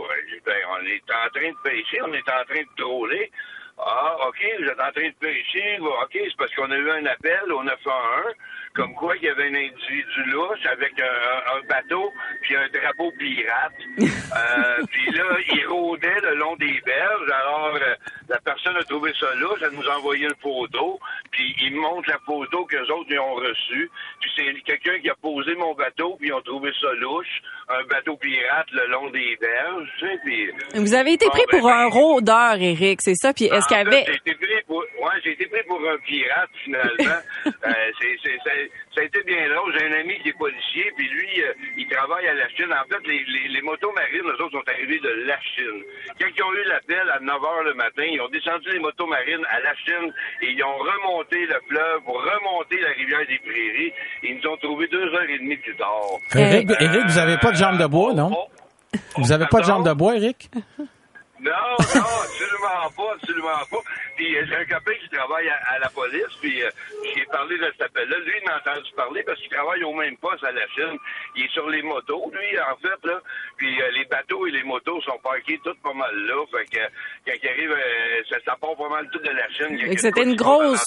Ben, 0.45 0.57
on 0.71 0.85
est 0.85 1.03
en 1.11 1.29
train 1.29 1.49
de 1.49 1.57
pêcher, 1.63 2.01
on 2.01 2.13
est 2.13 2.29
en 2.29 2.43
train 2.45 2.61
de 2.61 2.75
troller. 2.77 3.31
Ah, 3.77 4.27
OK, 4.27 4.45
vous 4.59 4.65
êtes 4.65 4.79
en 4.79 4.91
train 4.91 5.07
de 5.07 5.15
pêcher. 5.19 5.79
OK, 5.79 6.11
c'est 6.13 6.37
parce 6.37 6.53
qu'on 6.53 6.69
a 6.69 6.75
eu 6.75 6.91
un 6.91 7.05
appel 7.05 7.51
au 7.51 7.63
911, 7.63 8.33
comme 8.75 8.93
quoi 8.95 9.15
il 9.15 9.23
y 9.23 9.29
avait 9.29 9.45
un 9.45 9.55
individu 9.55 10.23
louche 10.27 10.65
avec 10.65 10.99
un 11.01 11.67
bateau 11.67 12.11
puis 12.49 12.57
un 12.57 12.67
drapeau 12.69 13.11
pirate. 13.11 13.73
Euh, 14.29 14.85
puis 14.91 15.11
là, 15.11 15.23
il 15.51 15.65
rôdait 15.65 16.21
le 16.21 16.35
long 16.35 16.55
des 16.57 16.79
berges. 16.85 17.31
Alors, 17.31 17.75
euh, 17.75 17.95
la 18.29 18.39
personne 18.39 18.77
a 18.77 18.83
trouvé 18.83 19.11
ça 19.19 19.25
louche. 19.35 19.57
Elle 19.63 19.71
nous 19.71 19.87
a 19.89 19.97
envoyé 19.97 20.25
une 20.25 20.35
photo. 20.39 20.99
Puis 21.31 21.55
il 21.61 21.73
me 21.73 21.81
montre 21.81 22.07
la 22.09 22.19
photo 22.19 22.63
qu'eux 22.65 22.85
autres 22.91 23.07
ils 23.09 23.19
ont 23.19 23.33
reçue. 23.33 23.89
Puis 24.21 24.31
c'est 24.35 24.53
quelqu'un 24.61 24.99
qui 24.99 25.09
a 25.09 25.15
posé 25.15 25.55
mon 25.55 25.73
bateau, 25.73 26.15
puis 26.19 26.29
ils 26.29 26.33
ont 26.33 26.41
trouvé 26.41 26.71
ça 26.79 26.93
louche. 26.93 27.41
Un 27.69 27.83
bateau 27.85 28.17
pirate 28.17 28.67
le 28.71 28.87
long 28.87 29.09
des 29.09 29.35
berges, 29.41 29.89
tu 29.97 30.05
sais, 30.05 30.19
puis... 30.23 30.51
Vous 30.75 30.93
avez 30.93 31.13
été 31.13 31.25
Bon, 31.25 31.31
pris 31.31 31.43
ben, 31.51 31.59
pour 31.59 31.69
un 31.69 31.87
ben, 31.87 31.93
rôdeur, 31.93 32.53
Eric, 32.59 33.01
c'est 33.01 33.15
ça? 33.15 33.33
Puis 33.33 33.45
est-ce 33.45 33.67
qu'il 33.67 33.77
y 33.77 33.81
en 33.81 33.85
fait, 33.85 33.97
avait... 33.97 34.05
J'ai 34.05 34.31
été 34.31 34.35
pris 34.35 34.61
pour, 34.67 34.77
ouais, 34.79 35.21
j'ai 35.23 35.31
été 35.31 35.45
pris 35.47 35.63
pour 35.67 35.79
un 35.89 35.97
pirate 36.05 36.49
finalement. 36.63 37.19
euh, 37.47 37.51
c'est- 37.99 38.71
ça 38.95 39.01
a 39.01 39.03
été 39.03 39.21
bien 39.23 39.47
drôle. 39.53 39.73
J'ai 39.77 39.85
un 39.85 39.99
ami 39.99 40.17
qui 40.19 40.29
est 40.29 40.37
policier, 40.37 40.91
puis 40.97 41.07
lui, 41.09 41.29
euh, 41.43 41.53
il 41.77 41.87
travaille 41.87 42.27
à 42.27 42.33
la 42.33 42.49
Chine. 42.49 42.71
En 42.73 42.85
fait, 42.89 43.01
les, 43.07 43.23
les, 43.27 43.47
les 43.49 43.61
motos 43.61 43.91
marines, 43.93 44.25
eux 44.25 44.41
autres, 44.43 44.57
sont 44.57 44.67
arrivés 44.71 44.99
de 44.99 45.09
la 45.27 45.39
Chine. 45.41 45.83
Quand 46.19 46.27
ils 46.35 46.43
ont 46.43 46.53
eu 46.53 46.63
l'appel 46.67 47.09
à 47.13 47.19
9 47.19 47.35
h 47.35 47.63
le 47.65 47.73
matin, 47.75 48.03
ils 48.03 48.19
ont 48.21 48.29
descendu 48.29 48.69
les 48.71 48.79
motos 48.79 49.05
marines 49.07 49.45
à 49.49 49.59
la 49.59 49.75
Chine 49.75 50.11
et 50.41 50.51
ils 50.51 50.63
ont 50.63 50.77
remonté 50.77 51.45
le 51.45 51.59
fleuve 51.69 52.01
pour 52.05 52.15
remonter 52.17 52.79
la 52.81 52.89
rivière 52.89 53.25
des 53.27 53.39
Prairies. 53.39 53.93
Et 54.23 54.29
ils 54.31 54.37
nous 54.41 54.49
ont 54.49 54.57
trouvés 54.57 54.87
deux 54.87 55.05
heures 55.13 55.29
et 55.29 55.37
demie 55.37 55.57
plus 55.57 55.75
tard. 55.75 56.17
Éric, 56.35 56.69
Éric, 56.79 57.05
vous 57.07 57.19
avez 57.19 57.37
pas 57.37 57.51
de 57.51 57.57
jambes 57.57 57.77
de 57.77 57.85
bois, 57.85 58.13
non? 58.13 58.29
Oh, 58.33 58.47
oh. 58.49 58.97
Vous 59.17 59.31
avez 59.31 59.45
pas 59.47 59.59
de 59.59 59.65
jambes 59.65 59.85
de 59.85 59.93
bois, 59.93 60.15
Éric? 60.15 60.49
Non, 61.41 61.51
non, 61.95 62.03
absolument 62.23 62.89
pas, 62.97 63.13
absolument 63.15 63.63
pas. 63.71 63.81
Puis 64.17 64.35
euh, 64.37 64.45
j'ai 64.47 64.55
un 64.55 64.65
copain 64.65 64.91
qui 65.01 65.09
travaille 65.09 65.47
à, 65.49 65.55
à 65.75 65.79
la 65.79 65.89
police, 65.89 66.35
puis 66.41 66.61
euh, 66.63 66.69
j'ai 67.15 67.25
parlé 67.25 67.57
de 67.57 67.65
cet 67.71 67.81
appel-là. 67.83 68.17
Lui, 68.19 68.33
il 68.41 68.45
m'a 68.47 68.57
entendu 68.57 68.91
parler 68.95 69.23
parce 69.23 69.39
qu'il 69.39 69.49
travaille 69.49 69.83
au 69.83 69.93
même 69.93 70.17
poste 70.17 70.43
à 70.43 70.51
la 70.51 70.67
Chine. 70.75 70.97
Il 71.35 71.45
est 71.45 71.51
sur 71.53 71.69
les 71.69 71.81
motos, 71.81 72.29
lui, 72.33 72.59
en 72.59 72.75
fait, 72.77 73.07
là. 73.07 73.19
Puis 73.57 73.81
euh, 73.81 73.91
les 73.91 74.05
bateaux 74.05 74.45
et 74.47 74.51
les 74.51 74.63
motos 74.63 74.99
sont 75.01 75.17
parqués 75.23 75.59
tout 75.63 75.75
pas 75.81 75.93
mal 75.93 76.13
là. 76.27 76.43
Fait 76.51 76.65
que 76.65 76.83
quand 77.25 77.37
il 77.41 77.49
arrive, 77.49 77.71
euh, 77.71 78.21
ça, 78.29 78.37
ça 78.45 78.55
part 78.59 78.75
pas 78.75 78.89
mal 78.89 79.09
tout 79.11 79.19
de 79.19 79.29
la 79.29 79.49
Chine. 79.49 79.97
C'était 79.97 80.23
une 80.23 80.35
grosse, 80.35 80.83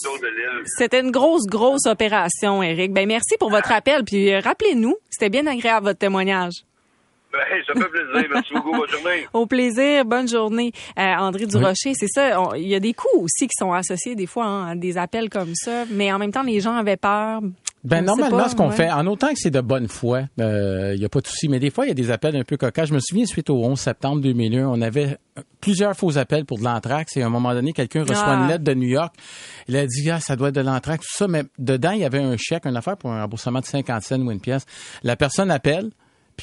c'était 0.67 1.01
une 1.01 1.11
grosse, 1.11 1.47
grosse 1.47 1.87
opération, 1.87 2.63
Eric. 2.63 2.93
Ben 2.93 3.07
merci 3.09 3.37
pour 3.39 3.51
votre 3.51 3.73
appel. 3.73 4.05
Puis 4.05 4.33
euh, 4.33 4.41
rappelez-nous, 4.41 4.97
c'était 5.09 5.31
bien 5.31 5.47
agréable 5.47 5.87
votre 5.87 5.99
témoignage. 5.99 6.53
Ben, 7.33 7.41
ça 7.67 7.73
fait 7.75 7.89
plaisir. 7.89 8.29
Merci 8.33 8.53
beaucoup. 8.55 8.73
Bonne 8.73 8.89
journée. 8.91 9.27
Au 9.33 9.47
plaisir, 9.47 10.05
bonne 10.05 10.29
journée. 10.29 10.73
Euh, 10.99 11.03
André 11.19 11.47
Durocher, 11.47 11.93
c'est 11.95 12.09
ça. 12.09 12.39
Il 12.57 12.69
y 12.69 12.75
a 12.75 12.81
des 12.81 12.93
coûts 12.93 13.09
aussi 13.23 13.47
qui 13.47 13.55
sont 13.59 13.73
associés 13.73 14.15
des 14.15 14.27
fois 14.27 14.45
hein, 14.45 14.69
à 14.73 14.75
des 14.77 14.99
appels 14.99 15.31
comme 15.31 15.55
ça, 15.55 15.85
mais 15.91 16.13
en 16.13 16.19
même 16.19 16.31
temps, 16.31 16.43
les 16.43 16.61
gens 16.61 16.77
avaient 16.77 16.97
peur. 16.99 17.41
Ben 17.85 18.05
normalement, 18.05 18.37
pas, 18.39 18.49
ce 18.49 18.55
qu'on 18.55 18.69
ouais. 18.69 18.77
fait, 18.77 18.91
en 18.91 19.05
autant 19.09 19.29
que 19.31 19.35
c'est 19.39 19.51
de 19.51 19.61
bonne 19.61 19.89
foi, 19.89 20.23
il 20.39 20.95
n'y 20.99 21.05
a 21.05 21.09
pas 21.09 21.21
de 21.21 21.27
souci. 21.27 21.49
Mais 21.49 21.59
des 21.59 21.71
fois, 21.71 21.85
il 21.85 21.89
y 21.89 21.91
a 21.91 21.95
des 21.95 22.13
appels 22.13 22.37
un 22.37 22.45
peu 22.45 22.57
cocasse. 22.57 22.89
Je 22.91 22.95
me 22.95 23.01
souviens, 23.01 23.27
suite 23.27 23.51
au 23.51 23.57
11 23.65 23.77
septembre 23.81 24.21
2001, 24.21 24.69
on 24.69 24.81
avait 24.83 25.17
plusieurs 25.61 25.97
faux 25.97 26.17
appels 26.17 26.45
pour 26.45 26.59
de 26.59 26.65
l'anthrax. 26.65 27.17
Et 27.17 27.23
à 27.23 27.27
un 27.27 27.31
moment 27.31 27.53
donné, 27.55 27.73
quelqu'un 27.73 28.03
reçoit 28.03 28.25
Ah. 28.29 28.41
une 28.43 28.49
lettre 28.49 28.63
de 28.63 28.75
New 28.75 28.87
York. 28.89 29.13
Il 29.67 29.77
a 29.77 29.85
dit, 29.87 30.09
ah, 30.11 30.21
ça 30.21 30.37
doit 30.37 30.51
être 30.51 30.55
de 30.55 30.61
l'anthrax, 30.61 31.05
tout 31.05 31.17
ça. 31.17 31.27
Mais 31.27 31.43
dedans, 31.59 31.91
il 31.91 32.01
y 32.01 32.05
avait 32.05 32.21
un 32.23 32.37
chèque, 32.39 32.67
une 32.67 32.77
affaire 32.77 32.97
pour 32.97 33.11
un 33.11 33.21
remboursement 33.23 33.59
de 33.59 33.65
50 33.65 34.03
cents 34.03 34.21
ou 34.21 34.31
une 34.31 34.41
pièce. 34.41 34.65
La 35.03 35.17
personne 35.17 35.51
appelle. 35.51 35.91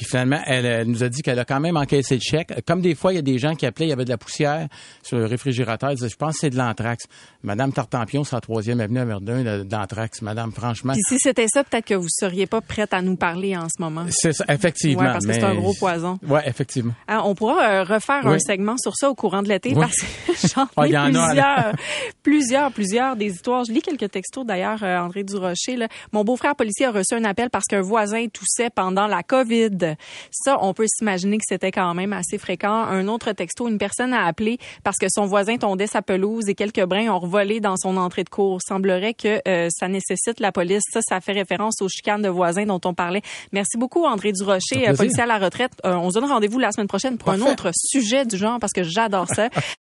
Puis 0.00 0.06
finalement, 0.08 0.40
elle, 0.46 0.64
elle 0.64 0.86
nous 0.88 1.04
a 1.04 1.10
dit 1.10 1.20
qu'elle 1.20 1.38
a 1.38 1.44
quand 1.44 1.60
même 1.60 1.76
encaissé 1.76 2.14
le 2.14 2.22
chèque. 2.22 2.54
Comme 2.66 2.80
des 2.80 2.94
fois, 2.94 3.12
il 3.12 3.16
y 3.16 3.18
a 3.18 3.22
des 3.22 3.36
gens 3.36 3.54
qui 3.54 3.66
appelaient, 3.66 3.84
il 3.84 3.90
y 3.90 3.92
avait 3.92 4.06
de 4.06 4.08
la 4.08 4.16
poussière 4.16 4.66
sur 5.02 5.18
le 5.18 5.26
réfrigérateur. 5.26 5.90
Ils 5.90 5.96
disaient, 5.96 6.08
je 6.08 6.16
pense 6.16 6.36
que 6.36 6.40
c'est 6.40 6.48
de 6.48 6.56
l'anthrax. 6.56 7.04
Madame 7.42 7.70
Tartampion, 7.70 8.24
sur 8.24 8.34
la 8.34 8.40
troisième 8.40 8.80
avenue 8.80 8.98
à 9.00 9.04
Verdun, 9.04 9.62
d'anthrax. 9.62 10.22
Madame, 10.22 10.52
franchement. 10.52 10.94
Puis 10.94 11.02
si 11.06 11.18
c'était 11.18 11.44
ça, 11.52 11.64
peut-être 11.64 11.84
que 11.84 11.92
vous 11.92 12.08
seriez 12.08 12.46
pas 12.46 12.62
prête 12.62 12.94
à 12.94 13.02
nous 13.02 13.16
parler 13.16 13.54
en 13.58 13.66
ce 13.68 13.82
moment. 13.82 14.06
C'est 14.08 14.32
ça, 14.32 14.46
effectivement. 14.48 15.02
Ouais, 15.02 15.12
parce 15.12 15.26
que 15.26 15.34
c'est 15.34 15.44
un 15.44 15.54
gros 15.54 15.74
poison. 15.74 16.18
Ouais, 16.26 16.48
effectivement. 16.48 16.94
Hein, 17.06 17.20
on 17.26 17.34
pourra 17.34 17.62
euh, 17.62 17.82
refaire 17.84 18.26
un 18.26 18.32
Oui. 18.32 18.40
segment 18.40 18.76
sur 18.78 18.96
ça 18.96 19.10
au 19.10 19.14
courant 19.14 19.42
de 19.42 19.48
l'été 19.50 19.74
Oui. 19.74 19.80
parce 19.80 19.96
que 19.96 20.48
j'en 20.54 20.66
Ah, 20.78 20.88
ai 20.88 20.94
a, 20.96 21.10
plusieurs, 21.10 21.74
plusieurs, 22.22 22.72
plusieurs 22.72 23.16
des 23.16 23.26
histoires. 23.26 23.64
Je 23.64 23.72
lis 23.72 23.82
quelques 23.82 24.10
textos 24.10 24.46
d'ailleurs, 24.46 24.82
euh, 24.82 24.96
André 24.98 25.24
Durocher. 25.24 25.76
Là. 25.76 25.88
Mon 26.12 26.24
beau-frère 26.24 26.56
policier 26.56 26.86
a 26.86 26.90
reçu 26.90 27.12
un 27.14 27.24
appel 27.24 27.50
parce 27.50 27.66
qu'un 27.66 27.82
voisin 27.82 28.26
toussait 28.32 28.70
pendant 28.74 29.06
la 29.06 29.22
COVID. 29.22 29.89
Ça, 30.30 30.58
on 30.62 30.74
peut 30.74 30.86
s'imaginer 30.88 31.38
que 31.38 31.44
c'était 31.46 31.70
quand 31.70 31.94
même 31.94 32.12
assez 32.12 32.38
fréquent. 32.38 32.72
Un 32.72 33.08
autre 33.08 33.32
texto, 33.32 33.68
une 33.68 33.78
personne 33.78 34.12
a 34.12 34.24
appelé 34.24 34.58
parce 34.84 34.96
que 34.98 35.06
son 35.08 35.26
voisin 35.26 35.56
tondait 35.56 35.86
sa 35.86 36.02
pelouse 36.02 36.48
et 36.48 36.54
quelques 36.54 36.84
brins 36.84 37.08
ont 37.08 37.18
revolé 37.18 37.60
dans 37.60 37.76
son 37.76 37.96
entrée 37.96 38.24
de 38.24 38.28
cour. 38.28 38.58
Semblerait 38.66 39.14
que 39.14 39.40
euh, 39.48 39.68
ça 39.70 39.88
nécessite 39.88 40.40
la 40.40 40.52
police. 40.52 40.82
Ça, 40.92 41.00
ça 41.02 41.20
fait 41.20 41.32
référence 41.32 41.80
aux 41.82 41.88
chicanes 41.88 42.22
de 42.22 42.28
voisins 42.28 42.66
dont 42.66 42.80
on 42.84 42.94
parlait. 42.94 43.22
Merci 43.52 43.76
beaucoup, 43.78 44.04
André 44.04 44.32
Durocher, 44.32 44.88
euh, 44.88 44.94
policier 44.94 45.22
à 45.22 45.26
la 45.26 45.38
retraite. 45.38 45.72
Euh, 45.84 45.94
on 45.94 46.10
se 46.10 46.18
donne 46.18 46.30
rendez-vous 46.30 46.58
la 46.58 46.72
semaine 46.72 46.88
prochaine 46.88 47.18
pour 47.18 47.30
un 47.30 47.40
autre 47.40 47.70
sujet 47.74 48.24
du 48.24 48.36
genre 48.36 48.58
parce 48.60 48.72
que 48.72 48.82
j'adore 48.82 49.26
ça. 49.28 49.48